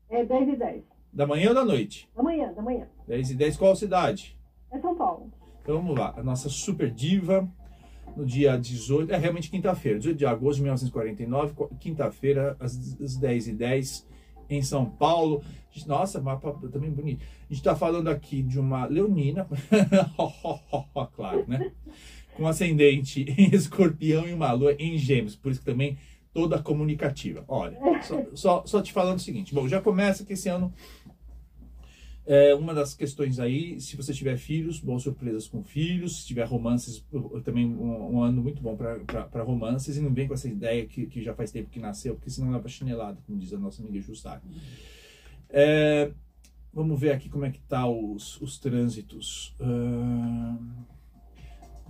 É 0.10 0.24
10 0.24 0.50
e 0.50 0.56
10. 0.56 0.84
Da 1.12 1.26
manhã 1.26 1.50
ou 1.50 1.56
da 1.56 1.66
noite? 1.66 2.10
Da 2.16 2.22
manhã, 2.22 2.54
da 2.54 2.62
manhã. 2.62 2.88
10 3.08 3.32
e 3.32 3.36
10, 3.36 3.58
qual 3.58 3.76
cidade? 3.76 4.38
É 4.72 4.80
São 4.80 4.96
Paulo. 4.96 5.32
Então 5.62 5.78
vamos 5.78 5.98
lá, 5.98 6.14
a 6.16 6.24
nossa 6.24 6.48
super 6.48 6.92
diva 6.92 7.48
no 8.16 8.26
dia 8.26 8.56
18, 8.58 9.12
é 9.12 9.18
realmente 9.18 9.50
quinta-feira, 9.50 9.98
18 9.98 10.18
de 10.18 10.26
agosto 10.26 10.58
de 10.58 10.64
1949, 10.64 11.68
quinta-feira, 11.80 12.56
às 12.60 12.78
10h10, 12.78 14.06
em 14.50 14.62
São 14.62 14.86
Paulo. 14.86 15.44
Nossa, 15.88 16.22
mapa 16.22 16.54
também 16.72 16.90
bonito. 16.90 17.22
A 17.22 17.54
gente 17.54 17.58
está 17.58 17.76
falando 17.76 18.08
aqui 18.08 18.42
de 18.42 18.60
uma 18.60 18.86
leonina, 18.86 19.46
claro, 21.16 21.44
né? 21.48 21.72
Com 22.36 22.48
ascendente 22.48 23.26
em 23.38 23.56
escorpião 23.56 24.28
e 24.28 24.34
uma 24.34 24.52
lua 24.52 24.76
em 24.78 24.98
gêmeos, 24.98 25.36
por 25.36 25.52
isso 25.52 25.62
que 25.62 25.66
também 25.66 25.98
toda 26.34 26.62
comunicativa. 26.62 27.44
Olha, 27.48 27.78
só, 28.04 28.26
só, 28.34 28.66
só 28.66 28.82
te 28.82 28.92
falando 28.92 29.18
o 29.18 29.22
seguinte, 29.22 29.54
bom, 29.54 29.68
já 29.68 29.82
começa 29.82 30.26
que 30.26 30.34
esse 30.34 30.50
ano 30.50 30.74
é 32.28 32.56
uma 32.56 32.74
das 32.74 32.96
questões 32.96 33.40
aí, 33.40 33.80
se 33.80 33.96
você 33.96 34.12
tiver 34.12 34.36
filhos, 34.38 34.80
boas 34.80 35.04
surpresas 35.04 35.48
com 35.48 35.64
filhos. 35.64 36.22
Se 36.22 36.28
tiver 36.28 36.46
romances, 36.46 37.06
também 37.44 37.68
um, 37.68 38.16
um 38.16 38.24
ano 38.24 38.42
muito 38.42 38.62
bom 38.64 38.76
para 38.76 39.44
romances. 39.44 39.96
E 39.96 40.02
não 40.02 40.12
vem 40.12 40.28
com 40.28 40.34
essa 40.34 40.48
ideia 40.48 40.86
que, 40.88 41.06
que 41.06 41.22
já 41.22 41.36
faz 41.36 41.52
tempo 41.52 41.70
que 41.70 41.80
nasceu, 41.80 42.16
porque 42.16 42.32
senão 42.32 42.52
leva 42.52 42.68
chinelada, 42.68 43.20
como 43.28 43.38
diz 43.38 43.54
a 43.54 43.60
nossa 43.60 43.82
amiga 43.82 44.02
Jussara. 44.02 44.42
É, 45.52 46.12
vamos 46.74 47.00
ver 47.00 47.12
aqui 47.12 47.30
como 47.30 47.46
é 47.46 47.52
que 47.52 47.60
tá 47.60 47.88
os, 47.88 48.42
os 48.42 48.58
trânsitos. 48.58 49.56
Uh, 49.60 50.58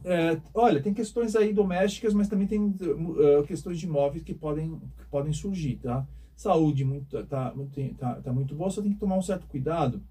é, 0.06 0.40
olha, 0.54 0.82
tem 0.82 0.94
questões 0.94 1.36
aí 1.36 1.52
domésticas, 1.52 2.14
mas 2.14 2.28
também 2.28 2.48
tem 2.48 2.62
uh, 2.62 3.44
questões 3.48 3.80
de 3.80 3.88
imóveis 3.88 4.24
que 4.24 4.34
podem, 4.34 4.80
que 4.98 5.06
podem 5.10 5.34
surgir, 5.34 5.78
tá? 5.78 6.08
Saúde 6.36 6.86
muito, 6.86 7.24
tá, 7.26 7.54
tá, 7.98 8.16
tá 8.22 8.34
muito 8.34 8.54
boa, 8.54 8.70
só 8.70 8.82
tem 8.82 8.94
que 8.94 9.00
tomar 9.00 9.18
um 9.18 9.22
certo 9.22 9.48
cuidado 9.48 10.02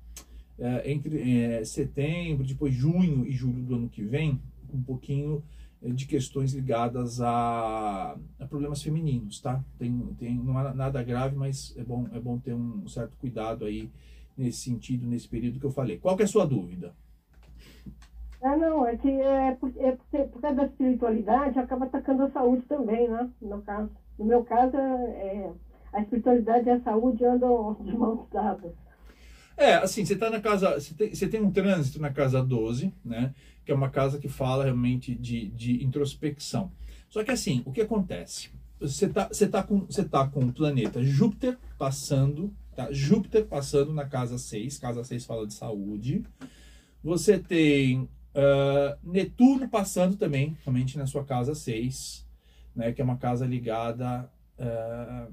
é, 0.58 0.90
entre 0.90 1.42
é, 1.42 1.64
setembro, 1.64 2.44
depois 2.44 2.74
junho 2.74 3.26
e 3.26 3.32
julho 3.32 3.62
do 3.62 3.74
ano 3.76 3.88
que 3.88 4.02
vem, 4.02 4.40
um 4.72 4.82
pouquinho 4.82 5.42
é, 5.82 5.90
de 5.90 6.06
questões 6.06 6.52
ligadas 6.54 7.20
a, 7.20 8.16
a, 8.38 8.46
problemas 8.46 8.82
femininos, 8.82 9.40
tá? 9.40 9.64
Tem, 9.78 9.96
tem, 10.18 10.34
não 10.34 10.58
há 10.58 10.74
nada 10.74 11.02
grave, 11.02 11.36
mas 11.36 11.72
é 11.76 11.84
bom, 11.84 12.08
é 12.12 12.18
bom 12.18 12.38
ter 12.38 12.54
um 12.54 12.88
certo 12.88 13.16
cuidado 13.16 13.64
aí 13.64 13.90
nesse 14.36 14.58
sentido, 14.58 15.06
nesse 15.06 15.28
período 15.28 15.60
que 15.60 15.66
eu 15.66 15.70
falei. 15.70 15.98
Qual 15.98 16.16
que 16.16 16.22
é 16.22 16.24
a 16.24 16.28
sua 16.28 16.44
dúvida? 16.46 16.94
Ah, 18.44 18.58
não, 18.58 18.86
é 18.86 18.94
que 18.94 19.08
é, 19.08 19.52
por, 19.52 19.72
é 19.78 19.92
por 20.26 20.42
causa 20.42 20.56
da 20.58 20.66
espiritualidade 20.66 21.58
acaba 21.58 21.86
atacando 21.86 22.24
a 22.24 22.30
saúde 22.30 22.60
também, 22.68 23.08
né? 23.08 23.30
No, 23.40 23.62
caso. 23.62 23.90
no 24.18 24.26
meu 24.26 24.44
caso, 24.44 24.76
é, 24.76 25.50
a 25.90 26.02
espiritualidade 26.02 26.68
e 26.68 26.70
a 26.72 26.80
saúde 26.82 27.24
andam 27.24 27.74
de 27.80 27.96
mãos 27.96 28.28
dadas. 28.30 28.70
É, 29.56 29.76
assim, 29.76 30.04
você 30.04 30.14
tá 30.14 30.28
na 30.28 30.40
casa. 30.40 30.78
Você 30.78 30.92
tem, 30.92 31.14
você 31.14 31.26
tem 31.26 31.40
um 31.40 31.50
trânsito 31.50 31.98
na 31.98 32.10
casa 32.10 32.44
12, 32.44 32.92
né? 33.02 33.34
Que 33.64 33.72
é 33.72 33.74
uma 33.74 33.88
casa 33.88 34.18
que 34.18 34.28
fala 34.28 34.64
realmente 34.64 35.14
de, 35.14 35.48
de 35.48 35.82
introspecção. 35.82 36.70
Só 37.08 37.24
que 37.24 37.30
assim, 37.30 37.62
o 37.64 37.72
que 37.72 37.80
acontece? 37.80 38.50
Você 38.78 39.08
tá, 39.08 39.28
você 39.28 39.48
tá, 39.48 39.62
com, 39.62 39.86
você 39.86 40.04
tá 40.04 40.28
com 40.28 40.40
o 40.40 40.52
planeta 40.52 41.02
Júpiter 41.02 41.56
passando, 41.78 42.52
tá? 42.76 42.88
Júpiter 42.92 43.46
passando 43.46 43.94
na 43.94 44.04
casa 44.04 44.36
6, 44.36 44.76
casa 44.76 45.02
6 45.02 45.24
fala 45.24 45.46
de 45.46 45.54
saúde. 45.54 46.22
Você 47.02 47.38
tem 47.38 48.06
uh, 48.34 48.98
Netuno 49.02 49.68
passando 49.68 50.16
também, 50.16 50.56
realmente 50.64 50.98
na 50.98 51.06
sua 51.06 51.24
casa 51.24 51.54
6, 51.54 52.26
né? 52.74 52.92
Que 52.92 53.00
é 53.00 53.04
uma 53.04 53.16
casa 53.16 53.46
ligada 53.46 54.30
uh, 54.58 55.32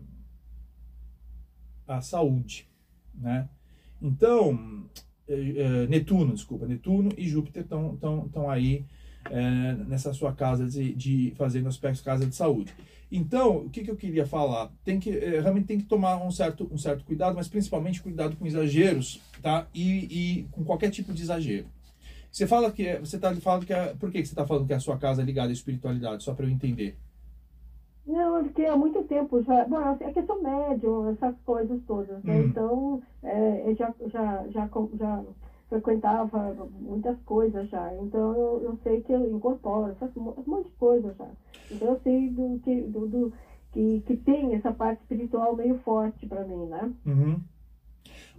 à 1.88 2.02
saúde, 2.02 2.68
né? 3.14 3.50
Então, 4.02 4.90
é, 5.28 5.88
Netuno, 5.88 6.34
desculpa, 6.34 6.66
Netuno 6.66 7.12
e 7.16 7.28
Júpiter 7.28 7.64
estão 7.64 8.50
aí 8.50 8.86
é, 9.30 9.74
nessa 9.88 10.12
sua 10.14 10.34
casa 10.34 10.68
de, 10.68 10.94
de 10.96 11.34
fazendo 11.38 11.68
aspectos 11.68 12.02
casa 12.02 12.26
de 12.26 12.36
saúde. 12.36 12.74
Então, 13.12 13.58
o 13.58 13.70
que, 13.70 13.84
que 13.84 13.92
eu 13.92 13.96
queria 13.96 14.26
falar? 14.26 14.72
Tem 14.84 15.00
que 15.00 15.12
realmente 15.12 15.68
tem 15.68 15.78
que 15.78 15.86
tomar 15.86 16.18
um 16.18 16.32
certo, 16.32 16.68
um 16.72 16.78
certo 16.78 17.04
cuidado, 17.04 17.36
mas 17.36 17.48
principalmente 17.48 18.02
cuidado 18.02 18.36
com 18.36 18.48
exageros, 18.48 19.22
tá? 19.42 19.68
E, 19.74 20.40
e 20.40 20.44
com 20.52 20.64
qualquer 20.64 20.90
tipo 20.90 21.14
de 21.14 21.22
exagero. 21.22 21.68
Você 22.32 22.48
fala 22.48 22.72
que 22.72 22.98
você 23.00 23.18
está 23.18 23.36
falando 23.36 23.66
que 23.66 23.74
é, 23.74 23.94
por 23.94 24.10
que 24.10 24.20
você 24.20 24.32
está 24.32 24.46
falando 24.46 24.66
que 24.66 24.74
a 24.74 24.80
sua 24.80 24.98
casa 24.98 25.22
é 25.22 25.26
ligada 25.26 25.50
à 25.50 25.52
espiritualidade? 25.52 26.24
Só 26.24 26.34
para 26.34 26.46
eu 26.46 26.50
entender. 26.50 26.96
Não, 28.08 28.44
porque 28.44 28.66
há 28.66 28.76
muito 28.76 29.04
tempo 29.04 29.44
já. 29.44 29.66
Bom, 29.66 29.80
é 30.00 30.12
que 30.12 30.20
eu 30.20 30.26
sou 30.26 30.42
médium, 30.42 31.10
essas 31.12 31.36
coisas 31.46 31.80
todas. 31.86 32.24
Né? 32.24 32.40
Hum. 32.40 32.46
Então, 32.48 33.04
é, 33.22 33.70
eu 33.70 33.76
já, 33.76 33.94
já, 34.08 34.48
já, 34.48 34.70
já 34.98 35.24
frequentava 35.70 36.56
muitas 36.80 37.18
coisas 37.24 37.70
já. 37.70 37.94
Então, 38.02 38.34
eu, 38.34 38.62
eu 38.64 38.80
sei 38.84 39.02
que 39.02 39.12
eu 39.12 39.30
incorporo 39.30 39.92
essas, 39.92 40.16
um 40.16 40.34
monte 40.48 40.68
de 40.68 40.76
coisas 40.78 41.16
já. 41.18 41.28
Então, 41.70 41.90
eu 41.90 42.00
sei 42.02 42.30
do 42.30 42.60
que, 42.64 42.82
do, 42.82 43.08
do 43.08 43.34
que, 43.74 44.04
que 44.08 44.18
tem 44.18 44.56
essa 44.56 44.72
parte 44.72 45.02
espiritual 45.02 45.56
meio 45.56 45.78
forte 45.80 46.26
para 46.28 46.46
mim, 46.46 46.66
né? 46.66 46.92
Uhum. 47.06 47.42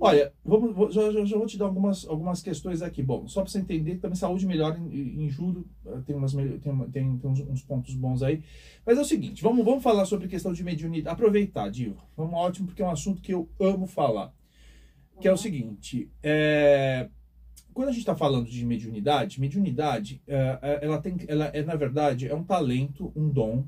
Olha, 0.04 0.32
vamos, 0.44 0.74
vou, 0.74 0.90
já, 0.90 1.12
já, 1.12 1.36
vou 1.38 1.46
te 1.46 1.56
dar 1.56 1.66
algumas, 1.66 2.04
algumas 2.08 2.42
questões 2.42 2.82
aqui. 2.82 3.00
Bom, 3.00 3.28
só 3.28 3.40
para 3.40 3.52
você 3.52 3.60
entender, 3.60 3.98
também 3.98 4.16
saúde 4.16 4.44
melhora 4.44 4.76
em, 4.76 5.22
em 5.22 5.30
juro, 5.30 5.64
eh, 5.86 6.00
tem, 6.04 6.16
umas, 6.16 6.32
tem, 6.32 6.58
tem, 6.58 7.18
tem 7.18 7.30
uns, 7.30 7.38
uns, 7.38 7.62
pontos 7.62 7.94
bons 7.94 8.20
aí. 8.20 8.42
Mas 8.84 8.98
é 8.98 9.00
o 9.00 9.04
seguinte, 9.04 9.40
vamos, 9.44 9.64
vamos 9.64 9.80
falar 9.80 10.04
sobre 10.04 10.26
questão 10.26 10.52
de 10.52 10.64
mediunidade. 10.64 11.14
Aproveitar, 11.14 11.70
Diva. 11.70 12.02
Vamos, 12.16 12.34
ótimo, 12.34 12.66
porque 12.66 12.82
é 12.82 12.84
um 12.84 12.90
assunto 12.90 13.22
que 13.22 13.32
eu 13.32 13.48
amo 13.60 13.86
falar. 13.86 14.34
Que 15.20 15.28
é 15.28 15.32
o 15.32 15.36
seguinte, 15.36 16.10
é, 16.20 17.08
quando 17.72 17.90
a 17.90 17.92
gente 17.92 18.00
está 18.00 18.16
falando 18.16 18.50
de 18.50 18.66
mediunidade, 18.66 19.40
mediunidade, 19.40 20.20
é, 20.26 20.80
ela 20.82 21.00
tem, 21.00 21.14
ela 21.28 21.44
é, 21.54 21.62
na 21.62 21.76
verdade, 21.76 22.26
é 22.26 22.34
um 22.34 22.42
talento, 22.42 23.12
um 23.14 23.28
dom, 23.28 23.64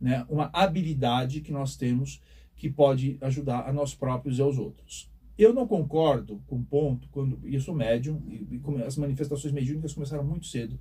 né, 0.00 0.24
uma 0.28 0.48
habilidade 0.52 1.40
que 1.40 1.50
nós 1.50 1.74
temos 1.74 2.22
que 2.54 2.70
pode 2.70 3.18
ajudar 3.20 3.68
a 3.68 3.72
nós 3.72 3.96
próprios 3.96 4.38
e 4.38 4.42
aos 4.42 4.58
outros. 4.58 5.10
Eu 5.38 5.52
não 5.52 5.66
concordo 5.66 6.42
com 6.46 6.56
o 6.56 6.64
ponto, 6.64 7.08
quando 7.10 7.38
eu 7.44 7.60
sou 7.60 7.74
médium, 7.74 8.20
e, 8.26 8.60
e 8.60 8.82
as 8.82 8.96
manifestações 8.96 9.52
mediúnicas 9.52 9.94
começaram 9.94 10.24
muito 10.24 10.46
cedo 10.46 10.78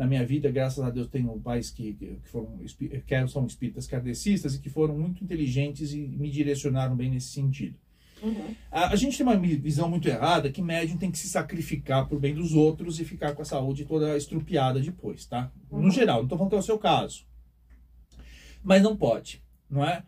na 0.00 0.06
minha 0.06 0.24
vida, 0.24 0.50
graças 0.50 0.82
a 0.82 0.88
Deus 0.88 1.08
tenho 1.08 1.28
pais 1.40 1.70
que, 1.70 1.92
que 1.92 2.18
foram 2.24 2.58
que 2.58 3.28
são 3.28 3.44
espíritas 3.44 3.86
kardecistas 3.86 4.54
e 4.54 4.58
que 4.58 4.70
foram 4.70 4.96
muito 4.96 5.22
inteligentes 5.22 5.92
e 5.92 5.98
me 5.98 6.30
direcionaram 6.30 6.96
bem 6.96 7.10
nesse 7.10 7.28
sentido. 7.28 7.76
Uhum. 8.22 8.54
A, 8.70 8.88
a, 8.88 8.96
gente 8.96 9.16
tem 9.16 9.26
uma 9.26 9.36
visão 9.36 9.90
muito 9.90 10.08
errada 10.08 10.50
que 10.50 10.62
médium 10.62 10.96
tem 10.96 11.10
que 11.10 11.18
se 11.18 11.28
sacrificar 11.28 12.06
por 12.08 12.18
bem 12.18 12.34
dos 12.34 12.54
outros 12.54 12.98
e 12.98 13.04
ficar 13.04 13.34
com 13.34 13.42
a 13.42 13.44
saúde 13.44 13.84
toda 13.84 14.16
estrupiada 14.16 14.80
depois, 14.80 15.26
tá? 15.26 15.52
Uhum. 15.70 15.82
No 15.82 15.90
geral, 15.90 16.16
não 16.18 16.24
estou 16.24 16.38
falando 16.38 16.50
que 16.50 16.56
é 16.56 16.60
o 16.60 16.62
seu 16.62 16.78
caso. 16.78 17.26
Mas 18.62 18.82
não 18.82 18.96
pode, 18.96 19.42
não 19.68 19.84
é? 19.84 20.02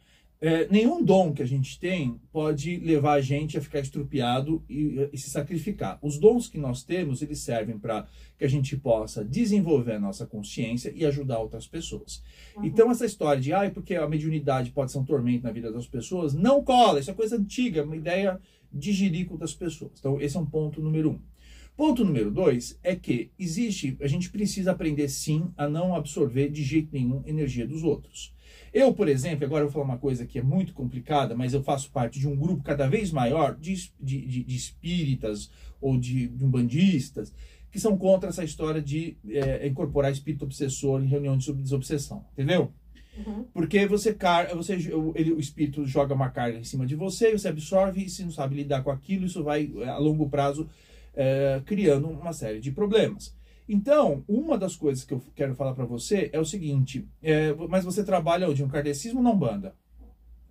É, 0.44 0.66
nenhum 0.68 1.04
dom 1.04 1.32
que 1.32 1.40
a 1.40 1.46
gente 1.46 1.78
tem 1.78 2.20
pode 2.32 2.76
levar 2.78 3.12
a 3.12 3.20
gente 3.20 3.56
a 3.56 3.60
ficar 3.60 3.78
estrupiado 3.78 4.60
e, 4.68 5.08
e 5.12 5.16
se 5.16 5.30
sacrificar. 5.30 6.00
Os 6.02 6.18
dons 6.18 6.48
que 6.48 6.58
nós 6.58 6.82
temos, 6.82 7.22
eles 7.22 7.38
servem 7.38 7.78
para 7.78 8.08
que 8.36 8.44
a 8.44 8.48
gente 8.48 8.76
possa 8.76 9.24
desenvolver 9.24 9.92
a 9.92 10.00
nossa 10.00 10.26
consciência 10.26 10.92
e 10.96 11.06
ajudar 11.06 11.38
outras 11.38 11.68
pessoas. 11.68 12.24
Uhum. 12.56 12.64
Então, 12.64 12.90
essa 12.90 13.06
história 13.06 13.40
de, 13.40 13.52
ah, 13.52 13.70
porque 13.70 13.94
a 13.94 14.08
mediunidade 14.08 14.72
pode 14.72 14.90
ser 14.90 14.98
um 14.98 15.04
tormento 15.04 15.44
na 15.44 15.52
vida 15.52 15.70
das 15.70 15.86
pessoas, 15.86 16.34
não 16.34 16.64
cola. 16.64 16.98
Isso 16.98 17.12
é 17.12 17.14
coisa 17.14 17.36
antiga, 17.36 17.84
uma 17.84 17.94
ideia 17.94 18.40
de 18.72 18.92
jirico 18.92 19.38
das 19.38 19.54
pessoas. 19.54 19.92
Então, 20.00 20.20
esse 20.20 20.36
é 20.36 20.40
um 20.40 20.46
ponto 20.46 20.82
número 20.82 21.12
um. 21.12 21.20
Ponto 21.76 22.04
número 22.04 22.32
dois 22.32 22.76
é 22.82 22.96
que 22.96 23.30
existe, 23.38 23.96
a 24.00 24.08
gente 24.08 24.28
precisa 24.28 24.72
aprender 24.72 25.08
sim 25.08 25.52
a 25.56 25.68
não 25.68 25.94
absorver 25.94 26.50
de 26.50 26.64
jeito 26.64 26.88
nenhum 26.92 27.22
energia 27.24 27.64
dos 27.64 27.84
outros. 27.84 28.34
Eu, 28.72 28.94
por 28.94 29.08
exemplo, 29.08 29.44
agora 29.44 29.64
eu 29.64 29.68
vou 29.68 29.72
falar 29.72 29.84
uma 29.84 29.98
coisa 29.98 30.24
que 30.24 30.38
é 30.38 30.42
muito 30.42 30.72
complicada, 30.72 31.34
mas 31.34 31.52
eu 31.52 31.62
faço 31.62 31.90
parte 31.90 32.18
de 32.18 32.26
um 32.26 32.34
grupo 32.34 32.62
cada 32.62 32.88
vez 32.88 33.12
maior 33.12 33.54
de, 33.54 33.92
de, 34.00 34.26
de, 34.26 34.44
de 34.44 34.56
espíritas 34.56 35.50
ou 35.80 35.98
de, 35.98 36.28
de 36.28 36.44
umbandistas 36.44 37.32
que 37.70 37.80
são 37.80 37.96
contra 37.96 38.28
essa 38.28 38.44
história 38.44 38.82
de 38.82 39.16
é, 39.30 39.66
incorporar 39.66 40.12
espírito 40.12 40.44
obsessor 40.44 41.02
em 41.02 41.06
reunião 41.06 41.38
de 41.38 41.50
desobsessão, 41.54 42.24
entendeu? 42.32 42.70
Uhum. 43.16 43.44
Porque 43.52 43.86
você, 43.86 44.16
você 44.54 44.74
ele, 45.14 45.32
o 45.32 45.40
espírito 45.40 45.86
joga 45.86 46.14
uma 46.14 46.28
carga 46.28 46.58
em 46.58 46.64
cima 46.64 46.86
de 46.86 46.94
você, 46.94 47.32
você 47.32 47.48
absorve 47.48 48.04
e 48.04 48.10
se 48.10 48.24
não 48.24 48.30
sabe 48.30 48.56
lidar 48.56 48.82
com 48.82 48.90
aquilo, 48.90 49.24
isso 49.24 49.42
vai 49.42 49.70
a 49.86 49.96
longo 49.96 50.28
prazo 50.28 50.68
é, 51.14 51.62
criando 51.64 52.08
uma 52.08 52.32
série 52.34 52.60
de 52.60 52.70
problemas. 52.70 53.34
Então, 53.68 54.24
uma 54.28 54.58
das 54.58 54.76
coisas 54.76 55.04
que 55.04 55.14
eu 55.14 55.22
quero 55.34 55.54
falar 55.54 55.74
para 55.74 55.84
você 55.84 56.30
é 56.32 56.40
o 56.40 56.44
seguinte: 56.44 57.08
é, 57.22 57.54
mas 57.68 57.84
você 57.84 58.04
trabalha 58.04 58.52
de 58.52 58.64
um 58.64 58.68
kardecismo 58.68 59.18
ou 59.18 59.24
não 59.24 59.36
banda? 59.36 59.74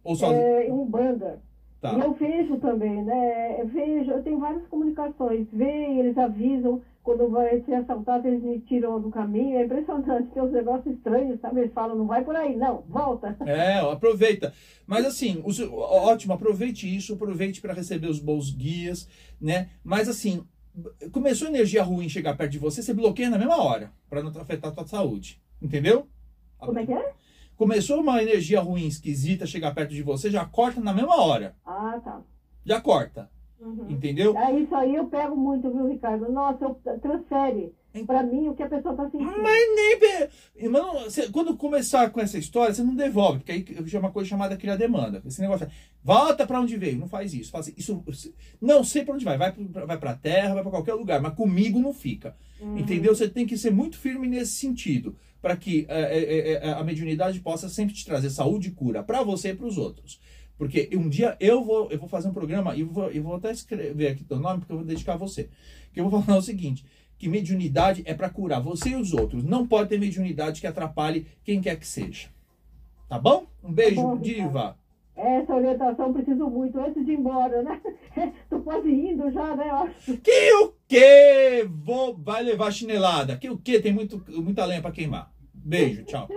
Ou 0.04 0.15
só... 0.15 0.32
É, 0.32 0.71
um 0.71 0.86
banda. 0.86 1.41
Tá. 1.80 1.93
Eu 1.93 2.13
vejo 2.13 2.58
também, 2.58 3.04
né? 3.04 3.60
Eu 3.60 3.67
vejo, 3.67 4.12
eu 4.12 4.21
tenho 4.21 4.39
várias 4.39 4.65
comunicações. 4.67 5.47
Vem, 5.52 6.00
eles 6.00 6.15
avisam 6.15 6.82
quando 7.04 7.28
vai 7.30 7.60
ser 7.62 7.74
assaltado, 7.74 8.28
eles 8.28 8.43
me 8.43 8.60
tiram 8.60 9.02
do 9.02 9.10
caminho. 9.10 9.58
É 9.58 9.65
impressionante, 9.65 10.30
tem 10.32 10.43
uns 10.43 10.52
negócios 10.52 10.95
estranhos, 10.95 11.39
sabe? 11.41 11.62
Eles 11.62 11.74
falam, 11.74 11.95
não 11.95 12.06
vai 12.06 12.24
por 12.24 12.36
aí, 12.36 12.56
não, 12.56 12.84
volta. 12.88 13.36
É, 13.45 13.80
aproveita. 13.80 14.54
Mas 14.86 15.06
assim, 15.06 15.41
os, 15.43 15.60
ótimo, 15.60 16.34
aproveite 16.34 16.93
isso, 16.95 17.15
aproveite 17.15 17.60
para 17.60 17.74
receber 17.74 18.08
os 18.08 18.19
bons 18.19 18.54
guias, 18.54 19.08
né? 19.39 19.69
Mas 19.84 20.08
assim, 20.08 20.43
começou 21.12 21.47
energia 21.47 21.84
ruim 21.84 22.10
chegar 22.10 22.36
perto 22.36 22.51
de 22.51 22.60
você, 22.60 22.81
você 22.81 22.93
bloqueia 22.93 23.29
na 23.29 23.38
mesma 23.38 23.62
hora, 23.62 23.91
para 24.10 24.23
não 24.23 24.29
afetar 24.41 24.71
a 24.71 24.73
tua 24.73 24.88
saúde. 24.88 25.41
Entendeu? 25.62 26.07
Como 26.57 26.79
é 26.79 26.86
que 26.86 26.93
é? 26.93 27.13
Começou 27.55 28.01
uma 28.01 28.21
energia 28.21 28.60
ruim, 28.60 28.88
esquisita, 28.88 29.45
chegar 29.45 29.73
perto 29.75 29.91
de 29.91 30.01
você, 30.01 30.31
já 30.31 30.45
corta 30.45 30.81
na 30.81 30.93
mesma 30.93 31.21
hora. 31.21 31.55
Ah, 31.65 31.99
tá. 32.03 32.21
Já 32.65 32.81
corta. 32.81 33.29
Uhum. 33.60 33.91
Entendeu? 33.91 34.36
É 34.36 34.60
isso 34.60 34.73
aí 34.73 34.95
eu 34.95 35.05
pego 35.05 35.36
muito, 35.36 35.69
viu, 35.69 35.88
Ricardo? 35.88 36.31
Nossa, 36.31 36.65
eu, 36.65 36.81
transfere 36.99 37.73
para 38.06 38.23
mim 38.23 38.47
o 38.47 38.56
que 38.56 38.63
a 38.63 38.69
pessoa 38.69 38.93
está 38.93 39.10
sentindo. 39.10 39.32
Mas 39.41 39.75
nem. 39.75 40.30
Irmão, 40.56 41.04
você, 41.04 41.30
quando 41.30 41.58
começar 41.58 42.10
com 42.10 42.21
essa 42.21 42.38
história, 42.38 42.73
você 42.73 42.84
não 42.84 42.95
devolve, 42.95 43.39
porque 43.39 43.51
aí 43.51 43.65
é 43.93 43.99
uma 43.99 44.12
coisa 44.12 44.30
chamada 44.30 44.56
criar 44.56 44.77
demanda. 44.77 45.21
Esse 45.25 45.41
negócio 45.41 45.65
é, 45.65 45.69
volta 46.04 46.47
para 46.47 46.60
onde 46.60 46.77
veio, 46.77 46.97
não 46.97 47.10
faz 47.10 47.34
isso. 47.34 47.51
Faz 47.51 47.67
isso 47.75 48.04
não 48.62 48.84
sei 48.84 49.04
para 49.04 49.15
onde 49.15 49.25
vai, 49.25 49.38
vai 49.38 49.51
para 49.51 49.86
vai 49.86 49.97
a 50.13 50.15
terra, 50.15 50.54
vai 50.54 50.63
para 50.63 50.71
qualquer 50.71 50.93
lugar, 50.93 51.21
mas 51.21 51.34
comigo 51.34 51.80
não 51.80 51.93
fica. 51.93 52.36
Uhum. 52.62 52.77
Entendeu? 52.77 53.13
Você 53.13 53.27
tem 53.27 53.45
que 53.45 53.58
ser 53.58 53.71
muito 53.71 53.97
firme 53.97 54.27
nesse 54.27 54.54
sentido, 54.54 55.15
para 55.41 55.58
que 55.58 55.86
é, 55.89 56.17
é, 56.17 56.51
é, 56.54 56.71
a 56.73 56.84
mediunidade 56.84 57.39
possa 57.39 57.67
sempre 57.67 57.93
te 57.93 58.06
trazer 58.06 58.30
saúde 58.30 58.69
e 58.69 58.71
cura 58.71 59.04
para 59.04 59.21
você 59.23 59.49
e 59.49 59.56
para 59.56 59.67
os 59.67 59.77
outros. 59.77 60.19
Porque 60.62 60.89
um 60.93 61.10
dia 61.10 61.36
eu 61.39 61.63
vou, 61.63 61.89
eu 61.89 61.97
vou 61.97 62.08
fazer 62.08 62.27
um 62.27 62.34
programa 62.34 62.75
e 62.75 62.84
vou, 62.84 63.10
eu 63.10 63.23
vou 63.23 63.36
até 63.36 63.51
escrever 63.51 64.10
aqui 64.10 64.23
teu 64.23 64.38
nome, 64.38 64.60
porque 64.60 64.71
eu 64.71 64.77
vou 64.77 64.86
dedicar 64.86 65.13
a 65.13 65.17
você. 65.17 65.49
Que 65.91 65.99
eu 65.99 66.08
vou 66.08 66.21
falar 66.21 66.38
o 66.38 66.43
seguinte: 66.43 66.86
que 67.21 67.29
mediunidade 67.29 68.01
é 68.07 68.15
para 68.15 68.31
curar 68.31 68.60
você 68.60 68.89
e 68.89 68.95
os 68.95 69.13
outros. 69.13 69.43
Não 69.43 69.67
pode 69.67 69.89
ter 69.89 69.99
mediunidade 69.99 70.60
que 70.60 70.65
atrapalhe 70.65 71.27
quem 71.43 71.62
quer 71.62 71.77
que 71.77 71.86
seja. 71.86 72.29
Tá 73.07 73.19
bom? 73.19 73.45
Um 73.63 73.71
beijo, 73.71 73.97
tá 73.97 74.01
bom, 74.01 74.17
diva. 74.17 74.75
Essa 75.15 75.53
orientação 75.53 76.12
preciso 76.12 76.49
muito 76.49 76.79
antes 76.79 77.05
de 77.05 77.12
ir 77.12 77.19
embora, 77.19 77.62
né? 77.62 77.79
Tô 78.49 78.60
quase 78.62 78.89
indo 78.89 79.29
já, 79.31 79.55
né? 79.55 79.93
Que 80.23 80.51
o 80.63 80.73
quê? 80.88 81.69
Vou, 81.69 82.17
vai 82.17 82.41
levar 82.41 82.71
chinelada. 82.71 83.38
Que 83.38 83.51
o 83.51 83.57
quê? 83.60 83.79
Tem 83.79 83.93
muito, 83.93 84.23
muita 84.27 84.65
lenha 84.65 84.81
para 84.81 84.89
queimar. 84.89 85.31
Beijo, 85.53 86.03
tchau. 86.05 86.27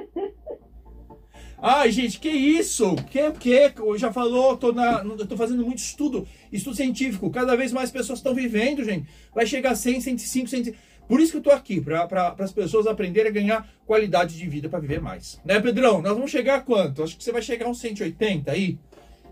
Ai, 1.66 1.90
gente, 1.90 2.20
que 2.20 2.28
isso? 2.28 2.94
Que 3.10 3.32
que? 3.32 3.72
Já 3.96 4.12
falou, 4.12 4.54
tô, 4.54 4.70
na, 4.70 5.02
tô 5.26 5.34
fazendo 5.34 5.64
muito 5.64 5.78
estudo, 5.78 6.28
estudo 6.52 6.76
científico. 6.76 7.30
Cada 7.30 7.56
vez 7.56 7.72
mais 7.72 7.90
pessoas 7.90 8.18
estão 8.18 8.34
vivendo, 8.34 8.84
gente. 8.84 9.08
Vai 9.34 9.46
chegar 9.46 9.70
a 9.70 9.74
100, 9.74 10.02
105, 10.02 10.46
100. 10.46 10.74
Por 11.08 11.20
isso 11.20 11.32
que 11.32 11.38
eu 11.38 11.42
tô 11.42 11.50
aqui, 11.50 11.80
para 11.80 12.06
pra, 12.06 12.34
as 12.38 12.52
pessoas 12.52 12.86
aprenderem 12.86 13.30
a 13.30 13.32
ganhar 13.32 13.68
qualidade 13.86 14.36
de 14.36 14.46
vida 14.46 14.68
para 14.68 14.78
viver 14.78 15.00
mais. 15.00 15.40
Né, 15.42 15.58
Pedrão? 15.58 16.02
Nós 16.02 16.12
vamos 16.12 16.30
chegar 16.30 16.56
a 16.56 16.60
quanto? 16.60 17.02
Acho 17.02 17.16
que 17.16 17.24
você 17.24 17.32
vai 17.32 17.40
chegar 17.40 17.64
a 17.64 17.70
uns 17.70 17.80
180 17.80 18.52
aí. 18.52 18.78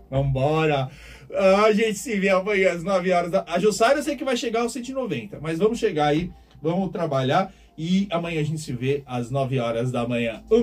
Vambora! 0.09 0.89
Ah, 1.35 1.65
a 1.65 1.71
gente 1.71 1.99
se 1.99 2.19
vê 2.19 2.29
amanhã 2.29 2.71
às 2.71 2.83
9 2.83 3.11
horas 3.11 3.29
da... 3.29 3.45
A 3.47 3.59
Jussara 3.59 3.99
eu 3.99 4.03
sei 4.03 4.15
que 4.15 4.23
vai 4.23 4.35
chegar 4.35 4.61
aos 4.61 4.73
190, 4.73 5.39
mas 5.39 5.59
vamos 5.59 5.77
chegar 5.77 6.07
aí, 6.07 6.31
vamos 6.59 6.91
trabalhar 6.91 7.53
e 7.77 8.07
amanhã 8.11 8.39
a 8.39 8.43
gente 8.43 8.61
se 8.61 8.71
vê 8.71 9.03
às 9.05 9.31
9 9.31 9.59
horas 9.59 9.91
da 9.91 10.07
manhã. 10.07 10.43
Um 10.51 10.61